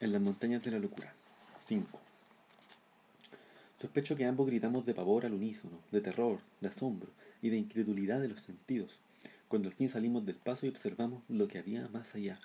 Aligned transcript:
En 0.00 0.12
las 0.12 0.20
montañas 0.20 0.62
de 0.62 0.70
la 0.70 0.78
locura. 0.78 1.14
5. 1.58 2.00
Sospecho 3.76 4.16
que 4.16 4.24
ambos 4.24 4.46
gritamos 4.46 4.86
de 4.86 4.94
pavor 4.94 5.26
al 5.26 5.34
unísono, 5.34 5.78
de 5.92 6.00
terror, 6.00 6.40
de 6.60 6.68
asombro 6.68 7.10
y 7.42 7.50
de 7.50 7.58
incredulidad 7.58 8.20
de 8.20 8.28
los 8.28 8.40
sentidos, 8.40 8.98
cuando 9.48 9.68
al 9.68 9.74
fin 9.74 9.88
salimos 9.88 10.24
del 10.24 10.36
paso 10.36 10.66
y 10.66 10.70
observamos 10.70 11.22
lo 11.28 11.46
que 11.48 11.58
había 11.58 11.88
más 11.88 12.14
allá. 12.14 12.40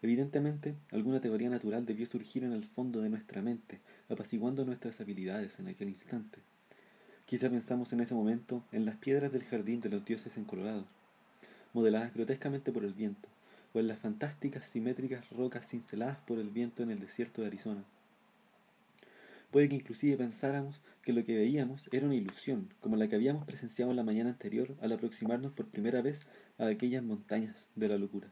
Evidentemente, 0.00 0.76
alguna 0.92 1.20
teoría 1.20 1.50
natural 1.50 1.84
debió 1.84 2.06
surgir 2.06 2.44
en 2.44 2.52
el 2.52 2.64
fondo 2.64 3.00
de 3.00 3.08
nuestra 3.08 3.42
mente, 3.42 3.80
apaciguando 4.08 4.64
nuestras 4.64 5.00
habilidades 5.00 5.58
en 5.58 5.68
aquel 5.68 5.88
instante. 5.88 6.38
Quizá 7.26 7.50
pensamos 7.50 7.92
en 7.92 8.00
ese 8.00 8.14
momento 8.14 8.62
en 8.70 8.86
las 8.86 8.96
piedras 8.96 9.32
del 9.32 9.44
jardín 9.44 9.80
de 9.80 9.90
los 9.90 10.04
dioses 10.04 10.36
encolorados, 10.36 10.86
modeladas 11.72 12.14
grotescamente 12.14 12.72
por 12.72 12.84
el 12.84 12.94
viento, 12.94 13.28
o 13.74 13.80
en 13.80 13.88
las 13.88 13.98
fantásticas 13.98 14.66
simétricas 14.66 15.28
rocas 15.30 15.66
cinceladas 15.68 16.18
por 16.26 16.38
el 16.38 16.50
viento 16.50 16.82
en 16.82 16.90
el 16.90 17.00
desierto 17.00 17.42
de 17.42 17.48
Arizona. 17.48 17.84
Puede 19.50 19.68
que 19.68 19.76
inclusive 19.76 20.16
pensáramos 20.16 20.80
que 21.02 21.14
lo 21.14 21.24
que 21.24 21.36
veíamos 21.36 21.88
era 21.90 22.06
una 22.06 22.14
ilusión, 22.14 22.68
como 22.80 22.96
la 22.96 23.08
que 23.08 23.16
habíamos 23.16 23.46
presenciado 23.46 23.94
la 23.94 24.04
mañana 24.04 24.30
anterior 24.30 24.74
al 24.82 24.92
aproximarnos 24.92 25.52
por 25.52 25.66
primera 25.66 26.02
vez 26.02 26.26
a 26.58 26.66
aquellas 26.66 27.02
montañas 27.02 27.66
de 27.74 27.88
la 27.88 27.96
locura. 27.96 28.28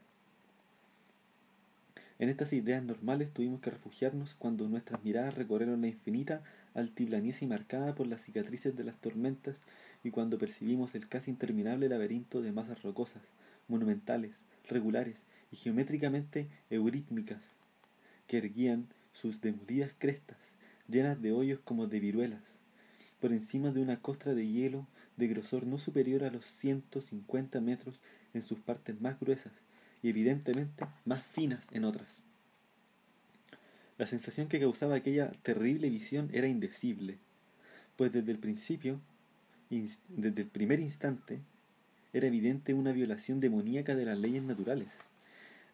En 2.19 2.31
estas 2.31 2.53
ideas 2.55 2.83
normales 2.83 3.31
tuvimos 3.31 3.61
que 3.61 3.71
refugiarnos 3.71 4.35
cuando 4.35 4.69
nuestras 4.69 5.05
miradas 5.05 5.35
recorrieron 5.35 5.83
la 5.83 5.89
infinita 5.89 6.43
altiplanicie 6.75 7.47
marcada 7.47 7.95
por 7.95 8.07
las 8.07 8.23
cicatrices 8.23 8.75
de 8.75 8.85
las 8.85 8.97
tormentas 8.97 9.63
y 10.03 10.11
cuando 10.11 10.39
percibimos 10.39 10.95
el 10.95 11.09
casi 11.09 11.31
interminable 11.31 11.89
laberinto 11.89 12.41
de 12.41 12.53
masas 12.53 12.83
rocosas, 12.83 13.23
monumentales, 13.69 14.41
regulares 14.69 15.25
y 15.51 15.57
geométricamente 15.57 16.49
eurítmicas, 16.71 17.43
que 18.27 18.39
erguían 18.39 18.89
sus 19.13 19.41
demolidas 19.41 19.93
crestas, 19.99 20.39
llenas 20.89 21.21
de 21.21 21.33
hoyos 21.33 21.61
como 21.61 21.87
de 21.87 22.01
viruelas, 22.01 22.43
por 23.21 23.33
encima 23.33 23.71
de 23.71 23.81
una 23.81 24.01
costra 24.01 24.35
de 24.35 24.47
hielo 24.47 24.87
de 25.17 25.29
grosor 25.29 25.67
no 25.67 25.79
superior 25.79 26.25
a 26.25 26.31
los 26.31 26.45
150 26.45 27.61
metros 27.61 28.01
en 28.35 28.43
sus 28.43 28.61
partes 28.61 29.01
más 29.01 29.19
gruesas 29.19 29.53
y 30.03 30.11
evidentemente 30.11 30.87
más 31.05 31.25
finas 31.25 31.69
en 31.73 31.85
otras. 31.85 32.23
La 33.99 34.07
sensación 34.07 34.49
que 34.49 34.61
causaba 34.61 34.95
aquella 34.95 35.31
terrible 35.43 35.89
visión 35.89 36.29
era 36.33 36.49
indecible, 36.49 37.19
pues 37.97 38.13
desde 38.13 38.33
el 38.33 38.39
principio, 38.39 39.01
desde 39.71 40.43
el 40.43 40.49
primer 40.49 40.81
instante, 40.81 41.41
era 42.17 42.29
evidente 42.29 42.73
una 42.73 42.93
violación 42.93 43.41
demoníaca 43.41 43.95
de 43.95 44.07
las 44.07 44.19
leyes 44.19 44.43
naturales. 44.43 44.89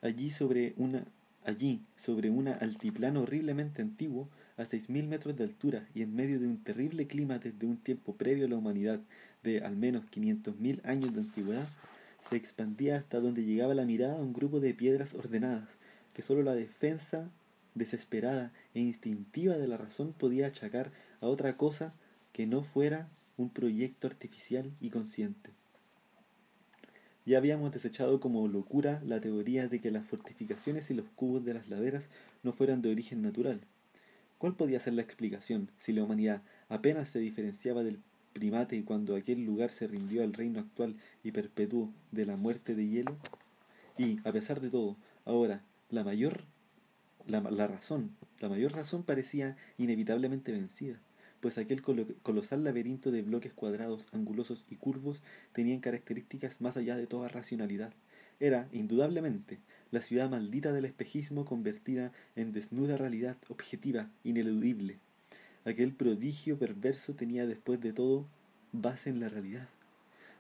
Allí 0.00 0.30
sobre 0.30 0.74
una 0.76 1.04
allí, 1.44 1.82
sobre 1.96 2.30
altiplano 2.60 3.22
horriblemente 3.22 3.82
antiguo, 3.82 4.28
a 4.56 4.64
seis 4.64 4.90
mil 4.90 5.06
metros 5.06 5.36
de 5.36 5.44
altura 5.44 5.88
y 5.94 6.02
en 6.02 6.14
medio 6.14 6.38
de 6.38 6.46
un 6.46 6.62
terrible 6.62 7.06
clima 7.06 7.38
desde 7.38 7.66
un 7.66 7.76
tiempo 7.76 8.14
previo 8.14 8.46
a 8.46 8.48
la 8.48 8.56
humanidad 8.56 9.00
de 9.42 9.60
al 9.60 9.76
menos 9.76 10.04
quinientos 10.06 10.58
mil 10.58 10.80
años 10.84 11.14
de 11.14 11.20
antigüedad, 11.20 11.68
se 12.20 12.36
expandía 12.36 12.96
hasta 12.96 13.20
donde 13.20 13.44
llegaba 13.44 13.74
la 13.74 13.84
mirada 13.84 14.16
un 14.16 14.32
grupo 14.32 14.60
de 14.60 14.74
piedras 14.74 15.14
ordenadas, 15.14 15.76
que 16.14 16.22
sólo 16.22 16.42
la 16.42 16.54
defensa 16.54 17.30
desesperada 17.74 18.52
e 18.74 18.80
instintiva 18.80 19.56
de 19.56 19.66
la 19.66 19.76
razón 19.76 20.12
podía 20.12 20.46
achacar 20.46 20.92
a 21.20 21.26
otra 21.26 21.56
cosa 21.56 21.94
que 22.32 22.46
no 22.46 22.62
fuera 22.62 23.08
un 23.36 23.50
proyecto 23.50 24.06
artificial 24.06 24.70
y 24.80 24.90
consciente. 24.90 25.61
Ya 27.24 27.38
habíamos 27.38 27.72
desechado 27.72 28.18
como 28.18 28.48
locura 28.48 29.00
la 29.06 29.20
teoría 29.20 29.68
de 29.68 29.80
que 29.80 29.90
las 29.90 30.04
fortificaciones 30.04 30.90
y 30.90 30.94
los 30.94 31.06
cubos 31.14 31.44
de 31.44 31.54
las 31.54 31.68
laderas 31.68 32.10
no 32.42 32.52
fueran 32.52 32.82
de 32.82 32.90
origen 32.90 33.22
natural. 33.22 33.60
¿Cuál 34.38 34.56
podía 34.56 34.80
ser 34.80 34.94
la 34.94 35.02
explicación 35.02 35.70
si 35.78 35.92
la 35.92 36.02
humanidad 36.02 36.42
apenas 36.68 37.08
se 37.08 37.20
diferenciaba 37.20 37.84
del 37.84 38.00
primate 38.32 38.84
cuando 38.84 39.14
aquel 39.14 39.44
lugar 39.44 39.70
se 39.70 39.86
rindió 39.86 40.24
al 40.24 40.32
reino 40.32 40.58
actual 40.58 40.94
y 41.22 41.30
perpetuo 41.30 41.92
de 42.10 42.26
la 42.26 42.36
muerte 42.36 42.74
de 42.74 42.88
hielo? 42.88 43.16
Y, 43.96 44.18
a 44.26 44.32
pesar 44.32 44.60
de 44.60 44.70
todo, 44.70 44.96
ahora 45.24 45.62
la 45.90 46.02
mayor 46.02 46.44
la, 47.26 47.40
la 47.40 47.66
razón, 47.68 48.16
la 48.40 48.48
mayor 48.48 48.72
razón 48.72 49.04
parecía 49.04 49.56
inevitablemente 49.78 50.50
vencida, 50.50 50.98
pues 51.42 51.58
aquel 51.58 51.82
colosal 51.82 52.62
laberinto 52.62 53.10
de 53.10 53.20
bloques 53.20 53.52
cuadrados, 53.52 54.06
angulosos 54.12 54.64
y 54.70 54.76
curvos 54.76 55.20
tenían 55.52 55.80
características 55.80 56.60
más 56.60 56.76
allá 56.76 56.96
de 56.96 57.08
toda 57.08 57.26
racionalidad. 57.26 57.92
Era, 58.38 58.68
indudablemente, 58.70 59.58
la 59.90 60.02
ciudad 60.02 60.30
maldita 60.30 60.72
del 60.72 60.84
espejismo 60.84 61.44
convertida 61.44 62.12
en 62.36 62.52
desnuda 62.52 62.96
realidad 62.96 63.36
objetiva, 63.48 64.08
ineludible. 64.22 65.00
Aquel 65.64 65.92
prodigio 65.92 66.56
perverso 66.60 67.14
tenía 67.14 67.44
después 67.44 67.80
de 67.80 67.92
todo 67.92 68.24
base 68.70 69.10
en 69.10 69.18
la 69.18 69.28
realidad. 69.28 69.68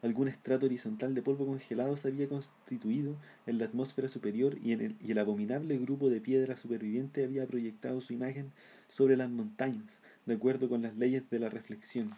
Algún 0.02 0.26
estrato 0.26 0.66
horizontal 0.66 1.14
de 1.14 1.22
polvo 1.22 1.46
congelado 1.46 1.96
se 1.96 2.08
había 2.08 2.28
constituido 2.28 3.16
en 3.46 3.58
la 3.58 3.66
atmósfera 3.66 4.08
superior 4.08 4.58
y, 4.58 4.72
el 4.72 5.18
abominable 5.18 5.78
grupo 5.78 6.10
de 6.10 6.20
piedra 6.20 6.56
superviviente 6.56 7.22
había 7.22 7.46
proyectado 7.46 8.00
su 8.00 8.12
imagen 8.12 8.50
sobre 8.88 9.16
las 9.16 9.30
montañas, 9.30 10.00
de 10.26 10.34
acuerdo 10.34 10.68
con 10.68 10.82
las 10.82 10.96
leyes 10.96 11.30
de 11.30 11.38
la 11.38 11.50
reflexión. 11.50 12.16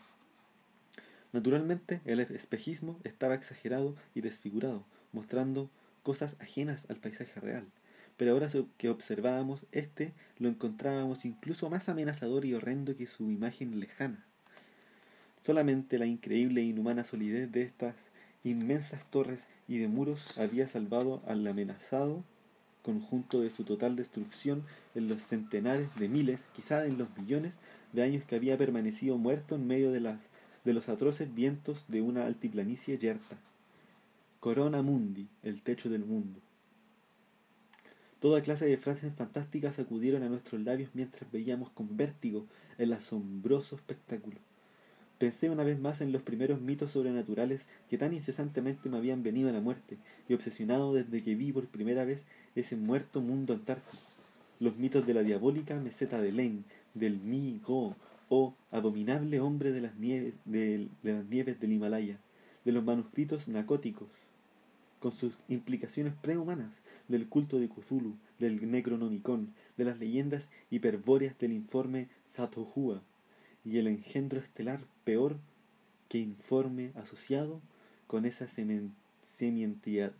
Naturalmente, 1.34 2.00
el 2.06 2.20
espejismo 2.20 2.98
estaba 3.04 3.34
exagerado 3.34 3.96
y 4.14 4.22
desfigurado, 4.22 4.86
mostrando 5.12 5.68
cosas 6.02 6.36
ajenas 6.40 6.86
al 6.88 6.96
paisaje 6.96 7.38
real. 7.38 7.66
Pero 8.16 8.32
ahora 8.32 8.48
que 8.78 8.88
observábamos 8.88 9.66
este, 9.72 10.14
lo 10.38 10.48
encontrábamos 10.48 11.26
incluso 11.26 11.68
más 11.68 11.90
amenazador 11.90 12.46
y 12.46 12.54
horrendo 12.54 12.96
que 12.96 13.06
su 13.06 13.30
imagen 13.30 13.78
lejana. 13.78 14.24
Solamente 15.44 15.98
la 15.98 16.06
increíble 16.06 16.62
e 16.62 16.64
inhumana 16.64 17.04
solidez 17.04 17.52
de 17.52 17.60
estas 17.60 17.94
inmensas 18.44 19.04
torres 19.10 19.46
y 19.68 19.76
de 19.76 19.88
muros 19.88 20.38
había 20.38 20.66
salvado 20.66 21.20
al 21.26 21.46
amenazado 21.46 22.24
conjunto 22.82 23.42
de 23.42 23.50
su 23.50 23.62
total 23.62 23.94
destrucción 23.94 24.64
en 24.94 25.06
los 25.06 25.20
centenares 25.20 25.94
de 25.96 26.08
miles, 26.08 26.48
quizá 26.54 26.86
en 26.86 26.96
los 26.96 27.14
millones 27.18 27.56
de 27.92 28.02
años 28.02 28.24
que 28.24 28.36
había 28.36 28.56
permanecido 28.56 29.18
muerto 29.18 29.56
en 29.56 29.66
medio 29.66 29.92
de, 29.92 30.00
las, 30.00 30.30
de 30.64 30.72
los 30.72 30.88
atroces 30.88 31.34
vientos 31.34 31.84
de 31.88 32.00
una 32.00 32.24
altiplanicie 32.24 32.96
yerta. 32.96 33.36
Corona 34.40 34.80
Mundi, 34.80 35.28
el 35.42 35.60
techo 35.60 35.90
del 35.90 36.06
mundo. 36.06 36.40
Toda 38.18 38.40
clase 38.40 38.64
de 38.64 38.78
frases 38.78 39.12
fantásticas 39.14 39.78
acudieron 39.78 40.22
a 40.22 40.30
nuestros 40.30 40.62
labios 40.62 40.88
mientras 40.94 41.30
veíamos 41.30 41.68
con 41.68 41.98
vértigo 41.98 42.46
el 42.78 42.94
asombroso 42.94 43.76
espectáculo. 43.76 44.38
Pensé 45.18 45.48
una 45.48 45.62
vez 45.62 45.78
más 45.78 46.00
en 46.00 46.10
los 46.10 46.22
primeros 46.22 46.60
mitos 46.60 46.90
sobrenaturales 46.90 47.66
que 47.88 47.98
tan 47.98 48.12
incesantemente 48.12 48.88
me 48.88 48.96
habían 48.96 49.22
venido 49.22 49.48
a 49.48 49.52
la 49.52 49.60
muerte, 49.60 49.96
y 50.28 50.34
obsesionado 50.34 50.92
desde 50.92 51.22
que 51.22 51.36
vi 51.36 51.52
por 51.52 51.66
primera 51.66 52.04
vez 52.04 52.24
ese 52.56 52.76
muerto 52.76 53.20
mundo 53.20 53.54
antártico. 53.54 54.02
Los 54.58 54.76
mitos 54.76 55.06
de 55.06 55.14
la 55.14 55.22
diabólica 55.22 55.78
meseta 55.78 56.20
de 56.20 56.32
Len, 56.32 56.64
del 56.94 57.18
Mi 57.18 57.60
Go, 57.64 57.94
o 58.28 58.54
abominable 58.72 59.38
hombre 59.38 59.70
de 59.70 59.82
las 59.82 59.94
nieves, 59.96 60.34
de, 60.44 60.88
las 61.02 61.24
nieves 61.26 61.60
del 61.60 61.72
Himalaya, 61.72 62.18
de 62.64 62.72
los 62.72 62.82
manuscritos 62.82 63.46
nacóticos, 63.46 64.08
con 64.98 65.12
sus 65.12 65.38
implicaciones 65.48 66.14
prehumanas, 66.14 66.80
del 67.06 67.28
culto 67.28 67.60
de 67.60 67.68
Cthulhu, 67.68 68.16
del 68.40 68.70
Necronomicon, 68.70 69.52
de 69.76 69.84
las 69.84 69.98
leyendas 69.98 70.48
hiperbóreas 70.70 71.38
del 71.38 71.52
informe 71.52 72.08
Satohua, 72.24 73.02
y 73.64 73.78
el 73.78 73.86
engendro 73.86 74.40
estelar 74.40 74.80
peor 75.04 75.38
que 76.08 76.18
informe 76.18 76.92
asociado 76.94 77.60
con 78.06 78.24
esa 78.24 78.46
semientidad. 79.22 80.12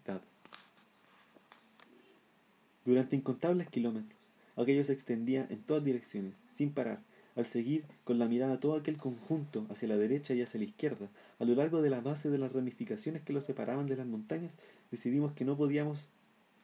Durante 2.85 3.17
incontables 3.17 3.69
kilómetros, 3.69 4.19
aquello 4.57 4.85
se 4.85 4.93
extendía 4.93 5.47
en 5.51 5.63
todas 5.63 5.85
direcciones, 5.85 6.43
sin 6.51 6.73
parar, 6.73 7.01
al 7.37 7.47
seguir 7.47 7.85
con 8.05 8.19
la 8.19 8.29
mirada 8.29 8.61
todo 8.61 8.77
aquel 8.77 8.97
conjunto 8.97 9.67
hacia 9.71 9.89
la 9.89 9.97
derecha 9.97 10.35
y 10.35 10.43
hacia 10.43 10.59
la 10.59 10.67
izquierda, 10.67 11.09
a 11.39 11.45
lo 11.45 11.55
largo 11.55 11.83
de 11.83 11.91
la 11.91 12.01
base 12.01 12.31
de 12.31 12.39
las 12.39 12.53
ramificaciones 12.53 13.23
que 13.23 13.33
lo 13.33 13.41
separaban 13.41 13.87
de 13.87 13.97
las 13.97 14.07
montañas, 14.07 14.57
decidimos 14.91 15.33
que 15.33 15.45
no 15.45 15.57
podíamos 15.57 16.07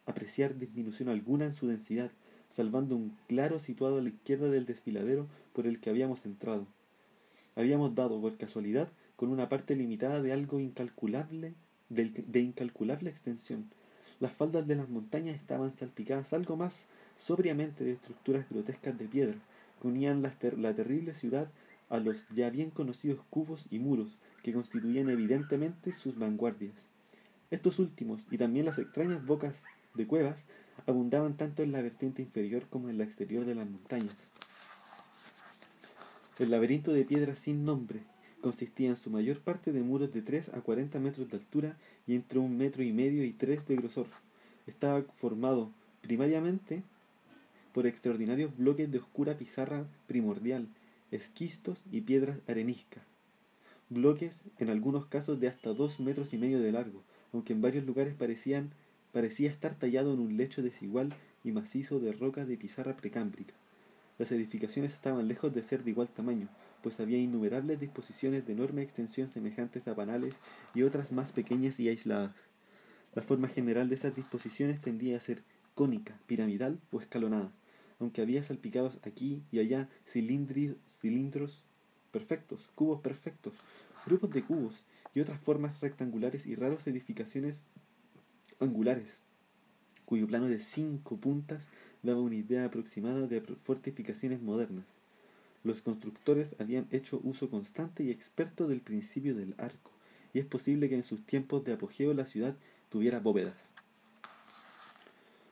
apreciar 0.07 0.59
disminución 0.59 1.09
alguna 1.09 1.47
en 1.47 1.53
su 1.53 1.67
densidad, 1.67 2.11
salvando 2.51 2.97
un 2.97 3.17
claro 3.29 3.59
situado 3.59 3.99
a 3.99 4.03
la 4.03 4.11
izquierda 4.11 4.51
del 4.51 4.67
desfiladero 4.67 5.27
por 5.53 5.67
el 5.67 5.81
que 5.81 5.91
habíamos 5.91 6.27
entrado. 6.27 6.67
Habíamos 7.57 7.95
dado, 7.95 8.21
por 8.21 8.37
casualidad, 8.37 8.89
con 9.17 9.31
una 9.31 9.49
parte 9.49 9.77
limitada 9.77 10.21
de 10.21 10.33
algo 10.33 10.61
incalculable, 10.61 11.55
de, 11.89 12.41
incalculable 12.41 13.11
extensión. 13.11 13.71
Las 14.19 14.33
faldas 14.33 14.67
de 14.67 14.77
las 14.77 14.89
montañas 14.89 15.37
estaban 15.37 15.73
salpicadas 15.73 16.33
algo 16.33 16.57
más 16.57 16.87
sobriamente 17.17 17.85
de 17.85 17.93
estructuras 17.93 18.49
grotescas 18.49 18.99
de 18.99 19.07
piedra, 19.07 19.37
que 19.81 19.89
unían 19.89 20.23
la, 20.23 20.35
la 20.57 20.75
terrible 20.75 21.15
ciudad 21.15 21.49
a 21.89 21.99
los 21.99 22.27
ya 22.29 22.51
bien 22.51 22.71
conocidos 22.71 23.21
cubos 23.31 23.67
y 23.71 23.79
muros 23.79 24.17
que 24.43 24.53
constituían 24.53 25.11
evidentemente 25.11 25.93
sus 25.93 26.19
vanguardias. 26.19 26.75
Estos 27.51 27.79
últimos, 27.79 28.27
y 28.31 28.39
también 28.39 28.65
las 28.65 28.79
extrañas 28.79 29.25
bocas 29.27 29.65
de 29.95 30.07
cuevas, 30.07 30.45
abundaban 30.87 31.37
tanto 31.37 31.63
en 31.63 31.73
la 31.73 31.83
vertiente 31.83 32.23
inferior 32.23 32.67
como 32.69 32.89
en 32.89 32.99
la 32.99 33.05
exterior 33.05 33.45
de 33.45 33.55
las 33.55 33.69
montañas. 33.69 34.17
El 36.39 36.51
laberinto 36.51 36.93
de 36.93 37.05
piedras 37.05 37.39
sin 37.39 37.65
nombre 37.65 38.01
consistía 38.41 38.89
en 38.89 38.97
su 38.97 39.11
mayor 39.11 39.41
parte 39.41 39.73
de 39.73 39.83
muros 39.83 40.13
de 40.13 40.23
3 40.23 40.51
a 40.55 40.61
40 40.61 40.99
metros 40.99 41.31
de 41.31 41.37
altura 41.37 41.77
y 42.07 42.15
entre 42.15 42.39
un 42.39 42.57
metro 42.57 42.83
y 42.83 42.93
medio 42.93 43.25
y 43.25 43.33
tres 43.33 43.67
de 43.67 43.77
grosor. 43.77 44.07
Estaba 44.67 45.03
formado 45.03 45.71
primariamente 46.01 46.83
por 47.73 47.87
extraordinarios 47.87 48.57
bloques 48.57 48.91
de 48.91 48.99
oscura 48.99 49.37
pizarra 49.37 49.87
primordial, 50.07 50.69
esquistos 51.11 51.85
y 51.93 52.01
piedras 52.01 52.39
areniscas. 52.49 53.03
Bloques 53.89 54.43
en 54.59 54.71
algunos 54.71 55.07
casos 55.07 55.41
de 55.41 55.49
hasta 55.49 55.75
dos 55.75 56.01
metros 56.01 56.33
y 56.33 56.39
medio 56.39 56.61
de 56.61 56.73
largo, 56.73 57.03
aunque 57.33 57.53
en 57.53 57.61
varios 57.61 57.85
lugares 57.85 58.15
parecían, 58.15 58.71
parecía 59.13 59.51
estar 59.51 59.75
tallado 59.75 60.15
en 60.15 60.21
un 60.21 60.37
lecho 60.37 60.63
desigual 60.63 61.15
y 61.45 61.53
macizo 61.53 62.01
de 62.01 62.13
rocas 62.13 62.47
de 62.49 62.57
pizarra 62.57 62.97
precámbrica. 62.97 63.55
Las 64.19 64.33
edificaciones 64.33 64.93
estaban 64.93 65.29
lejos 65.29 65.55
de 65.55 65.63
ser 65.63 65.83
de 65.83 65.91
igual 65.91 66.09
tamaño, 66.09 66.49
pues 66.83 67.01
había 67.01 67.19
innumerables 67.19 67.81
disposiciones 67.81 68.47
de 68.47 68.53
enorme 68.53 68.83
extensión 68.83 69.29
semejantes 69.29 69.89
a 69.89 69.95
panales 69.95 70.37
y 70.75 70.83
otras 70.83 71.13
más 71.13 71.33
pequeñas 71.33 71.81
y 71.81 71.89
aisladas. 71.89 72.35
La 73.15 73.23
forma 73.23 73.49
general 73.49 73.89
de 73.89 73.95
esas 73.95 74.15
disposiciones 74.15 74.81
tendía 74.81 75.17
a 75.17 75.21
ser 75.21 75.43
cónica, 75.75 76.19
piramidal 76.27 76.79
o 76.93 77.01
escalonada, 77.01 77.51
aunque 77.99 78.21
había 78.21 78.43
salpicados 78.43 78.99
aquí 79.03 79.43
y 79.51 79.59
allá 79.59 79.89
cilindros 80.07 81.65
perfectos, 82.13 82.69
cubos 82.75 83.01
perfectos, 83.01 83.55
grupos 84.07 84.31
de 84.31 84.43
cubos 84.43 84.85
y 85.15 85.21
otras 85.21 85.41
formas 85.41 85.81
rectangulares 85.81 86.47
y 86.47 86.55
raros 86.55 86.87
edificaciones 86.87 87.63
angulares, 88.61 89.21
cuyo 90.05 90.27
plano 90.27 90.47
de 90.47 90.59
cinco 90.59 91.17
puntas 91.17 91.69
daba 92.03 92.21
una 92.21 92.37
idea 92.37 92.65
aproximada 92.65 93.27
de 93.27 93.41
fortificaciones 93.41 94.41
modernas. 94.41 94.87
Los 95.63 95.83
constructores 95.83 96.57
habían 96.59 96.87
hecho 96.91 97.21
uso 97.23 97.51
constante 97.51 98.03
y 98.03 98.11
experto 98.11 98.67
del 98.69 98.81
principio 98.81 99.35
del 99.35 99.55
arco, 99.59 99.91
y 100.33 100.39
es 100.39 100.47
posible 100.47 100.89
que 100.89 100.95
en 100.95 101.03
sus 101.03 101.25
tiempos 101.25 101.65
de 101.65 101.73
apogeo 101.73 102.15
la 102.15 102.25
ciudad 102.25 102.57
tuviera 102.89 103.21
bóvedas. 103.21 103.73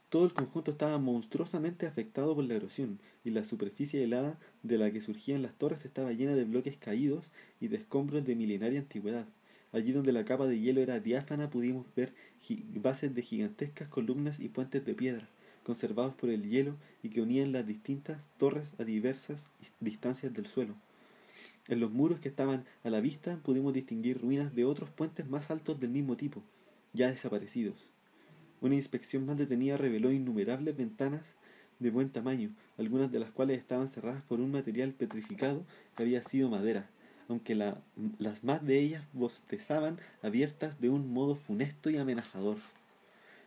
Todo 0.08 0.24
el 0.24 0.32
conjunto 0.32 0.70
estaba 0.70 0.98
monstruosamente 0.98 1.86
afectado 1.86 2.34
por 2.34 2.44
la 2.44 2.54
erosión, 2.54 2.98
y 3.24 3.30
la 3.30 3.44
superficie 3.44 4.02
helada 4.02 4.38
de 4.62 4.78
la 4.78 4.90
que 4.90 5.02
surgían 5.02 5.42
las 5.42 5.54
torres 5.54 5.84
estaba 5.84 6.12
llena 6.12 6.34
de 6.34 6.44
bloques 6.44 6.78
caídos 6.78 7.26
y 7.60 7.68
de 7.68 7.76
escombros 7.76 8.24
de 8.24 8.34
milenaria 8.34 8.80
antigüedad. 8.80 9.26
Allí 9.72 9.92
donde 9.92 10.12
la 10.12 10.24
capa 10.24 10.46
de 10.46 10.58
hielo 10.58 10.80
era 10.80 11.00
diáfana 11.00 11.50
pudimos 11.50 11.86
ver 11.94 12.14
bases 12.74 13.14
de 13.14 13.22
gigantescas 13.22 13.88
columnas 13.88 14.40
y 14.40 14.48
puentes 14.48 14.84
de 14.84 14.94
piedra, 14.94 15.28
conservados 15.62 16.14
por 16.14 16.30
el 16.30 16.48
hielo 16.48 16.76
y 17.02 17.10
que 17.10 17.20
unían 17.20 17.52
las 17.52 17.66
distintas 17.66 18.28
torres 18.38 18.72
a 18.78 18.84
diversas 18.84 19.46
distancias 19.80 20.32
del 20.32 20.46
suelo. 20.46 20.74
En 21.68 21.80
los 21.80 21.90
muros 21.90 22.18
que 22.18 22.30
estaban 22.30 22.64
a 22.82 22.88
la 22.88 23.00
vista 23.00 23.36
pudimos 23.42 23.74
distinguir 23.74 24.22
ruinas 24.22 24.54
de 24.54 24.64
otros 24.64 24.88
puentes 24.88 25.28
más 25.28 25.50
altos 25.50 25.78
del 25.78 25.90
mismo 25.90 26.16
tipo, 26.16 26.42
ya 26.94 27.10
desaparecidos. 27.10 27.86
Una 28.62 28.74
inspección 28.74 29.26
más 29.26 29.36
detenida 29.36 29.76
reveló 29.76 30.10
innumerables 30.10 30.74
ventanas 30.76 31.34
de 31.78 31.90
buen 31.90 32.08
tamaño, 32.08 32.54
algunas 32.78 33.12
de 33.12 33.20
las 33.20 33.30
cuales 33.30 33.58
estaban 33.58 33.86
cerradas 33.86 34.22
por 34.22 34.40
un 34.40 34.50
material 34.50 34.92
petrificado 34.92 35.64
que 35.94 36.04
había 36.04 36.22
sido 36.22 36.48
madera, 36.48 36.88
aunque 37.28 37.54
las 37.54 38.42
más 38.42 38.64
de 38.64 38.78
ellas 38.78 39.04
bostezaban 39.12 39.98
abiertas 40.22 40.80
de 40.80 40.88
un 40.88 41.12
modo 41.12 41.36
funesto 41.36 41.90
y 41.90 41.98
amenazador. 41.98 42.56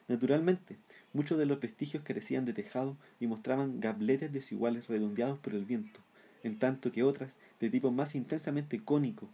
Naturalmente, 0.08 0.78
muchos 1.14 1.38
de 1.38 1.46
los 1.46 1.60
vestigios 1.60 2.04
carecían 2.04 2.46
de 2.46 2.54
tejado 2.54 2.98
y 3.20 3.28
mostraban 3.28 3.80
gabletes 3.80 4.32
desiguales 4.32 4.88
redondeados 4.88 5.40
por 5.40 5.54
el 5.54 5.66
viento, 5.66 6.00
en 6.44 6.60
tanto 6.60 6.92
que 6.92 7.04
otras, 7.04 7.38
de 7.60 7.70
tipo 7.70 7.92
más 7.92 8.16
intensamente 8.16 8.84
cónico 8.84 9.30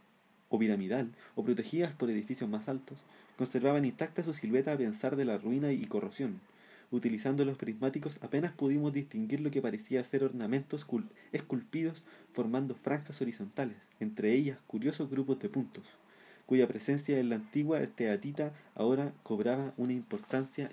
o 0.50 0.60
piramidal, 0.60 1.12
o 1.36 1.44
protegidas 1.44 1.94
por 1.94 2.10
edificios 2.10 2.50
más 2.50 2.70
altos, 2.70 3.00
conservaban 3.38 3.86
intacta 3.86 4.24
su 4.24 4.34
silueta 4.34 4.72
a 4.72 4.78
pensar 4.78 5.16
de 5.16 5.26
la 5.26 5.38
ruina 5.38 5.72
y 5.72 5.86
corrosión. 5.86 6.40
Utilizando 6.90 7.44
los 7.44 7.58
prismáticos 7.58 8.18
apenas 8.22 8.54
pudimos 8.54 8.94
distinguir 8.94 9.42
lo 9.42 9.52
que 9.52 9.62
parecía 9.62 10.04
ser 10.04 10.24
ornamentos 10.24 10.88
esculpidos 11.32 12.06
formando 12.32 12.76
franjas 12.76 13.22
horizontales, 13.22 13.78
entre 14.00 14.34
ellas 14.34 14.60
curiosos 14.68 15.10
grupos 15.10 15.40
de 15.40 15.50
puntos 15.50 15.98
cuya 16.48 16.68
presencia 16.68 17.20
en 17.20 17.30
la 17.30 17.36
antigua 17.36 17.86
teatita 17.86 18.54
ahora 18.74 19.14
cobraba 19.22 19.74
una 19.78 19.94
importancia 19.94 20.72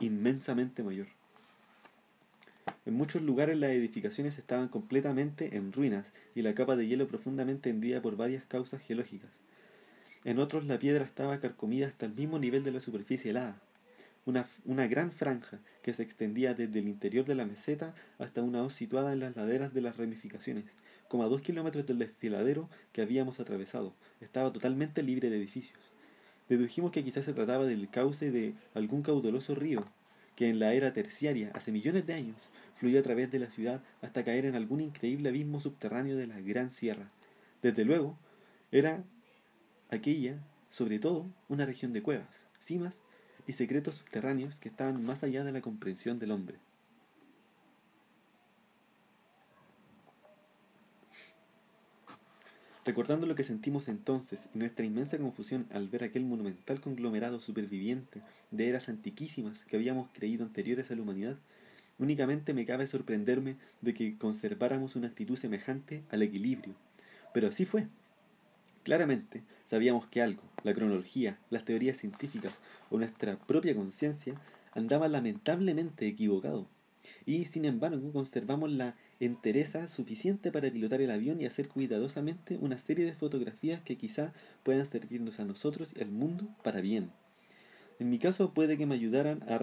inmensamente 0.00 0.82
mayor. 0.82 1.08
En 2.86 2.94
muchos 2.94 3.20
lugares 3.20 3.58
las 3.58 3.70
edificaciones 3.70 4.38
estaban 4.38 4.68
completamente 4.68 5.56
en 5.56 5.72
ruinas 5.72 6.12
y 6.34 6.42
la 6.42 6.54
capa 6.54 6.76
de 6.76 6.86
hielo 6.86 7.08
profundamente 7.08 7.68
hendida 7.68 8.00
por 8.00 8.16
varias 8.16 8.46
causas 8.46 8.80
geológicas. 8.80 9.30
En 10.24 10.38
otros 10.38 10.64
la 10.64 10.78
piedra 10.78 11.04
estaba 11.04 11.40
carcomida 11.40 11.88
hasta 11.88 12.06
el 12.06 12.14
mismo 12.14 12.38
nivel 12.38 12.62
de 12.62 12.70
la 12.70 12.80
superficie 12.80 13.32
helada. 13.32 13.60
Una, 14.26 14.46
una, 14.64 14.86
gran 14.86 15.12
franja 15.12 15.60
que 15.82 15.94
se 15.94 16.02
extendía 16.02 16.54
desde 16.54 16.78
el 16.78 16.88
interior 16.88 17.24
de 17.24 17.34
la 17.34 17.46
meseta 17.46 17.94
hasta 18.18 18.42
una 18.42 18.62
hoz 18.62 18.74
situada 18.74 19.12
en 19.12 19.20
las 19.20 19.34
laderas 19.34 19.72
de 19.72 19.80
las 19.80 19.96
ramificaciones, 19.96 20.64
como 21.08 21.24
a 21.24 21.28
dos 21.28 21.40
kilómetros 21.40 21.86
del 21.86 21.98
desfiladero 21.98 22.68
que 22.92 23.02
habíamos 23.02 23.40
atravesado. 23.40 23.94
Estaba 24.20 24.52
totalmente 24.52 25.02
libre 25.02 25.30
de 25.30 25.38
edificios. 25.38 25.80
Dedujimos 26.48 26.90
que 26.90 27.02
quizás 27.02 27.24
se 27.24 27.32
trataba 27.32 27.64
del 27.64 27.88
cauce 27.88 28.30
de 28.30 28.54
algún 28.74 29.02
caudaloso 29.02 29.54
río, 29.54 29.86
que 30.36 30.48
en 30.48 30.58
la 30.58 30.74
era 30.74 30.92
terciaria, 30.92 31.50
hace 31.54 31.72
millones 31.72 32.06
de 32.06 32.14
años, 32.14 32.36
fluyó 32.74 32.98
a 32.98 33.02
través 33.02 33.30
de 33.30 33.38
la 33.38 33.50
ciudad 33.50 33.82
hasta 34.02 34.24
caer 34.24 34.46
en 34.46 34.54
algún 34.54 34.80
increíble 34.80 35.28
abismo 35.28 35.60
subterráneo 35.60 36.16
de 36.16 36.26
la 36.26 36.40
Gran 36.40 36.70
Sierra. 36.70 37.10
Desde 37.62 37.84
luego, 37.84 38.18
era 38.72 39.04
aquella, 39.90 40.38
sobre 40.70 40.98
todo, 40.98 41.26
una 41.48 41.66
región 41.66 41.92
de 41.92 42.02
cuevas, 42.02 42.46
cimas 42.58 43.00
y 43.50 43.52
secretos 43.52 43.96
subterráneos 43.96 44.60
que 44.60 44.68
estaban 44.68 45.04
más 45.04 45.24
allá 45.24 45.42
de 45.42 45.50
la 45.50 45.60
comprensión 45.60 46.20
del 46.20 46.30
hombre. 46.30 46.58
Recordando 52.84 53.26
lo 53.26 53.34
que 53.34 53.42
sentimos 53.42 53.88
entonces 53.88 54.48
y 54.54 54.58
nuestra 54.58 54.86
inmensa 54.86 55.18
confusión 55.18 55.66
al 55.72 55.88
ver 55.88 56.04
aquel 56.04 56.24
monumental 56.24 56.80
conglomerado 56.80 57.40
superviviente 57.40 58.22
de 58.52 58.68
eras 58.68 58.88
antiquísimas 58.88 59.64
que 59.64 59.76
habíamos 59.76 60.08
creído 60.12 60.44
anteriores 60.44 60.90
a 60.90 60.94
la 60.94 61.02
humanidad, 61.02 61.36
únicamente 61.98 62.54
me 62.54 62.64
cabe 62.64 62.86
sorprenderme 62.86 63.56
de 63.80 63.94
que 63.94 64.16
conserváramos 64.16 64.94
una 64.94 65.08
actitud 65.08 65.36
semejante 65.36 66.04
al 66.10 66.22
equilibrio. 66.22 66.74
Pero 67.34 67.48
así 67.48 67.64
fue. 67.64 67.88
Claramente 68.84 69.42
sabíamos 69.70 70.04
que 70.04 70.20
algo, 70.20 70.42
la 70.64 70.74
cronología, 70.74 71.38
las 71.48 71.64
teorías 71.64 71.96
científicas 71.96 72.58
o 72.90 72.98
nuestra 72.98 73.38
propia 73.38 73.72
conciencia, 73.72 74.34
andaba 74.72 75.06
lamentablemente 75.06 76.08
equivocado. 76.08 76.66
Y 77.24 77.44
sin 77.44 77.64
embargo 77.64 78.12
conservamos 78.12 78.72
la 78.72 78.96
entereza 79.20 79.86
suficiente 79.86 80.50
para 80.50 80.72
pilotar 80.72 81.00
el 81.00 81.12
avión 81.12 81.40
y 81.40 81.46
hacer 81.46 81.68
cuidadosamente 81.68 82.58
una 82.60 82.78
serie 82.78 83.04
de 83.04 83.14
fotografías 83.14 83.80
que 83.80 83.96
quizá 83.96 84.32
puedan 84.64 84.84
servirnos 84.86 85.38
a 85.38 85.44
nosotros 85.44 85.92
y 85.96 86.02
al 86.02 86.10
mundo 86.10 86.48
para 86.64 86.80
bien. 86.80 87.12
En 88.00 88.10
mi 88.10 88.18
caso 88.18 88.52
puede 88.52 88.76
que 88.76 88.86
me 88.86 88.96
ayudaran 88.96 89.44
a 89.48 89.60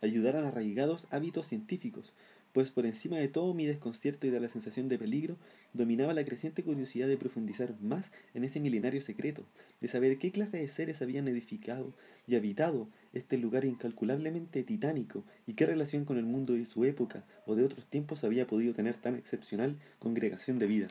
ayudaran 0.00 0.44
arraigados 0.46 1.08
hábitos 1.10 1.46
científicos, 1.46 2.14
pues 2.56 2.70
por 2.70 2.86
encima 2.86 3.18
de 3.18 3.28
todo 3.28 3.52
mi 3.52 3.66
desconcierto 3.66 4.26
y 4.26 4.30
de 4.30 4.40
la 4.40 4.48
sensación 4.48 4.88
de 4.88 4.96
peligro, 4.96 5.36
dominaba 5.74 6.14
la 6.14 6.24
creciente 6.24 6.62
curiosidad 6.62 7.06
de 7.06 7.18
profundizar 7.18 7.74
más 7.82 8.10
en 8.32 8.44
ese 8.44 8.60
milenario 8.60 9.02
secreto, 9.02 9.44
de 9.82 9.88
saber 9.88 10.16
qué 10.16 10.30
clase 10.30 10.56
de 10.56 10.66
seres 10.68 11.02
habían 11.02 11.28
edificado 11.28 11.92
y 12.26 12.34
habitado 12.34 12.88
este 13.12 13.36
lugar 13.36 13.66
incalculablemente 13.66 14.62
titánico 14.62 15.22
y 15.46 15.52
qué 15.52 15.66
relación 15.66 16.06
con 16.06 16.16
el 16.16 16.24
mundo 16.24 16.54
de 16.54 16.64
su 16.64 16.86
época 16.86 17.24
o 17.44 17.56
de 17.56 17.62
otros 17.62 17.84
tiempos 17.84 18.24
había 18.24 18.46
podido 18.46 18.72
tener 18.72 18.94
tan 18.94 19.16
excepcional 19.16 19.76
congregación 19.98 20.58
de 20.58 20.66
vida. 20.66 20.88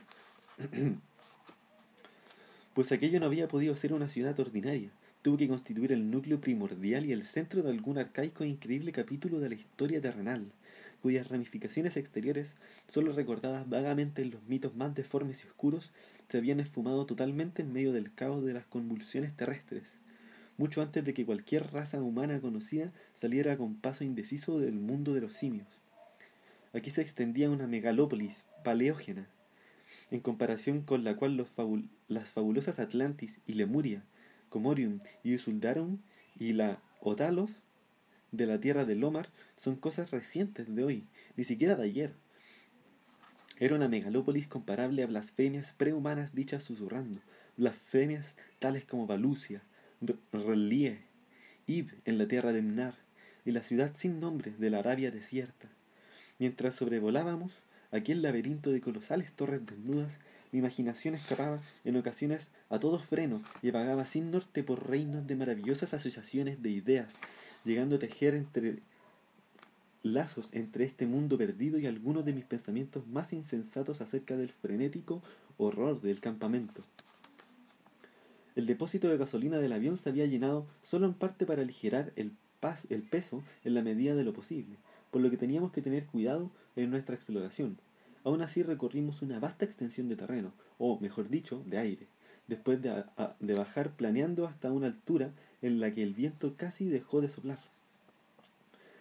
pues 2.74 2.92
aquello 2.92 3.18
no 3.18 3.26
había 3.26 3.48
podido 3.48 3.74
ser 3.74 3.92
una 3.92 4.06
ciudad 4.06 4.38
ordinaria, 4.38 4.90
tuvo 5.20 5.36
que 5.36 5.48
constituir 5.48 5.90
el 5.90 6.12
núcleo 6.12 6.40
primordial 6.40 7.06
y 7.06 7.12
el 7.12 7.24
centro 7.24 7.64
de 7.64 7.70
algún 7.70 7.98
arcaico 7.98 8.44
e 8.44 8.46
increíble 8.46 8.92
capítulo 8.92 9.40
de 9.40 9.48
la 9.48 9.56
historia 9.56 10.00
terrenal 10.00 10.52
cuyas 10.96 11.28
ramificaciones 11.28 11.96
exteriores, 11.96 12.56
solo 12.86 13.12
recordadas 13.12 13.68
vagamente 13.68 14.22
en 14.22 14.30
los 14.30 14.42
mitos 14.44 14.74
más 14.74 14.94
deformes 14.94 15.44
y 15.44 15.46
oscuros, 15.46 15.92
se 16.28 16.38
habían 16.38 16.60
esfumado 16.60 17.06
totalmente 17.06 17.62
en 17.62 17.72
medio 17.72 17.92
del 17.92 18.12
caos 18.12 18.44
de 18.44 18.52
las 18.52 18.66
convulsiones 18.66 19.34
terrestres, 19.36 19.98
mucho 20.58 20.82
antes 20.82 21.04
de 21.04 21.14
que 21.14 21.26
cualquier 21.26 21.72
raza 21.72 22.02
humana 22.02 22.40
conocida 22.40 22.92
saliera 23.14 23.56
con 23.56 23.76
paso 23.76 24.04
indeciso 24.04 24.58
del 24.58 24.74
mundo 24.74 25.14
de 25.14 25.20
los 25.20 25.34
simios. 25.34 25.68
Aquí 26.72 26.90
se 26.90 27.02
extendía 27.02 27.50
una 27.50 27.66
megalópolis 27.66 28.44
paleógena, 28.64 29.28
en 30.10 30.20
comparación 30.20 30.82
con 30.82 31.04
la 31.04 31.16
cual 31.16 31.36
los 31.36 31.48
las 32.08 32.30
fabulosas 32.30 32.78
Atlantis 32.78 33.40
y 33.46 33.54
Lemuria, 33.54 34.04
Comorium 34.48 35.00
y 35.24 35.34
Usuldarum 35.34 35.98
y 36.38 36.52
la 36.52 36.80
Otalos 37.00 37.52
de 38.32 38.46
la 38.46 38.60
tierra 38.60 38.84
de 38.84 38.94
Lomar 38.94 39.28
son 39.56 39.76
cosas 39.76 40.10
recientes 40.10 40.74
de 40.74 40.84
hoy, 40.84 41.04
ni 41.36 41.44
siquiera 41.44 41.76
de 41.76 41.84
ayer. 41.84 42.12
Era 43.58 43.74
una 43.74 43.88
megalópolis 43.88 44.48
comparable 44.48 45.02
a 45.02 45.06
blasfemias 45.06 45.72
prehumanas 45.76 46.34
dichas 46.34 46.62
susurrando, 46.62 47.20
blasfemias 47.56 48.36
tales 48.58 48.84
como 48.84 49.06
Valucia, 49.06 49.62
Relie, 50.32 50.98
Ib 51.66 51.92
en 52.04 52.18
la 52.18 52.28
tierra 52.28 52.52
de 52.52 52.62
Mnar 52.62 52.94
y 53.44 53.52
la 53.52 53.62
ciudad 53.62 53.92
sin 53.94 54.20
nombre 54.20 54.52
de 54.58 54.70
la 54.70 54.80
Arabia 54.80 55.10
desierta. 55.10 55.68
Mientras 56.38 56.74
sobrevolábamos 56.74 57.54
aquel 57.92 58.20
laberinto 58.20 58.70
de 58.70 58.80
colosales 58.80 59.32
torres 59.32 59.64
desnudas, 59.64 60.18
mi 60.52 60.58
imaginación 60.58 61.14
escapaba 61.14 61.60
en 61.84 61.96
ocasiones 61.96 62.50
a 62.68 62.78
todo 62.78 62.98
freno 62.98 63.42
y 63.62 63.70
vagaba 63.70 64.04
sin 64.04 64.30
norte 64.30 64.62
por 64.62 64.88
reinos 64.88 65.26
de 65.26 65.36
maravillosas 65.36 65.94
asociaciones 65.94 66.62
de 66.62 66.70
ideas, 66.70 67.14
llegando 67.66 67.96
a 67.96 67.98
tejer 67.98 68.34
entre 68.34 68.78
lazos 70.02 70.48
entre 70.52 70.84
este 70.84 71.06
mundo 71.06 71.36
perdido 71.36 71.78
y 71.78 71.86
algunos 71.86 72.24
de 72.24 72.32
mis 72.32 72.44
pensamientos 72.44 73.06
más 73.06 73.32
insensatos 73.32 74.00
acerca 74.00 74.36
del 74.36 74.50
frenético 74.50 75.22
horror 75.58 76.00
del 76.00 76.20
campamento. 76.20 76.84
El 78.54 78.66
depósito 78.66 79.08
de 79.08 79.18
gasolina 79.18 79.58
del 79.58 79.72
avión 79.72 79.96
se 79.96 80.08
había 80.08 80.26
llenado 80.26 80.66
solo 80.82 81.06
en 81.06 81.14
parte 81.14 81.44
para 81.44 81.62
aligerar 81.62 82.12
el, 82.16 82.32
el 82.88 83.02
peso 83.02 83.42
en 83.64 83.74
la 83.74 83.82
medida 83.82 84.14
de 84.14 84.24
lo 84.24 84.32
posible, 84.32 84.76
por 85.10 85.20
lo 85.20 85.30
que 85.30 85.36
teníamos 85.36 85.72
que 85.72 85.82
tener 85.82 86.06
cuidado 86.06 86.50
en 86.74 86.90
nuestra 86.90 87.14
exploración. 87.14 87.78
Aún 88.24 88.40
así 88.40 88.62
recorrimos 88.62 89.22
una 89.22 89.38
vasta 89.38 89.64
extensión 89.64 90.08
de 90.08 90.16
terreno, 90.16 90.52
o 90.78 90.98
mejor 91.00 91.28
dicho, 91.28 91.62
de 91.66 91.78
aire, 91.78 92.06
después 92.48 92.80
de, 92.80 93.04
de 93.40 93.54
bajar 93.54 93.90
planeando 93.90 94.46
hasta 94.46 94.72
una 94.72 94.86
altura 94.86 95.32
en 95.66 95.80
la 95.80 95.92
que 95.92 96.02
el 96.02 96.14
viento 96.14 96.54
casi 96.56 96.86
dejó 96.86 97.20
de 97.20 97.28
soplar. 97.28 97.58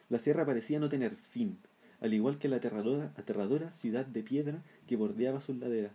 La 0.10 0.20
sierra 0.20 0.46
parecía 0.46 0.80
no 0.80 0.90
tener 0.90 1.16
fin, 1.16 1.58
al 2.02 2.14
igual 2.14 2.38
que 2.38 2.48
la 2.48 2.58
aterradora, 2.58 3.72
ciudad 3.72 4.06
de 4.06 4.24
piedra 4.24 4.62
que 4.88 4.96
bordeaba 4.96 5.42
sus 5.42 5.58
laderas. 5.58 5.94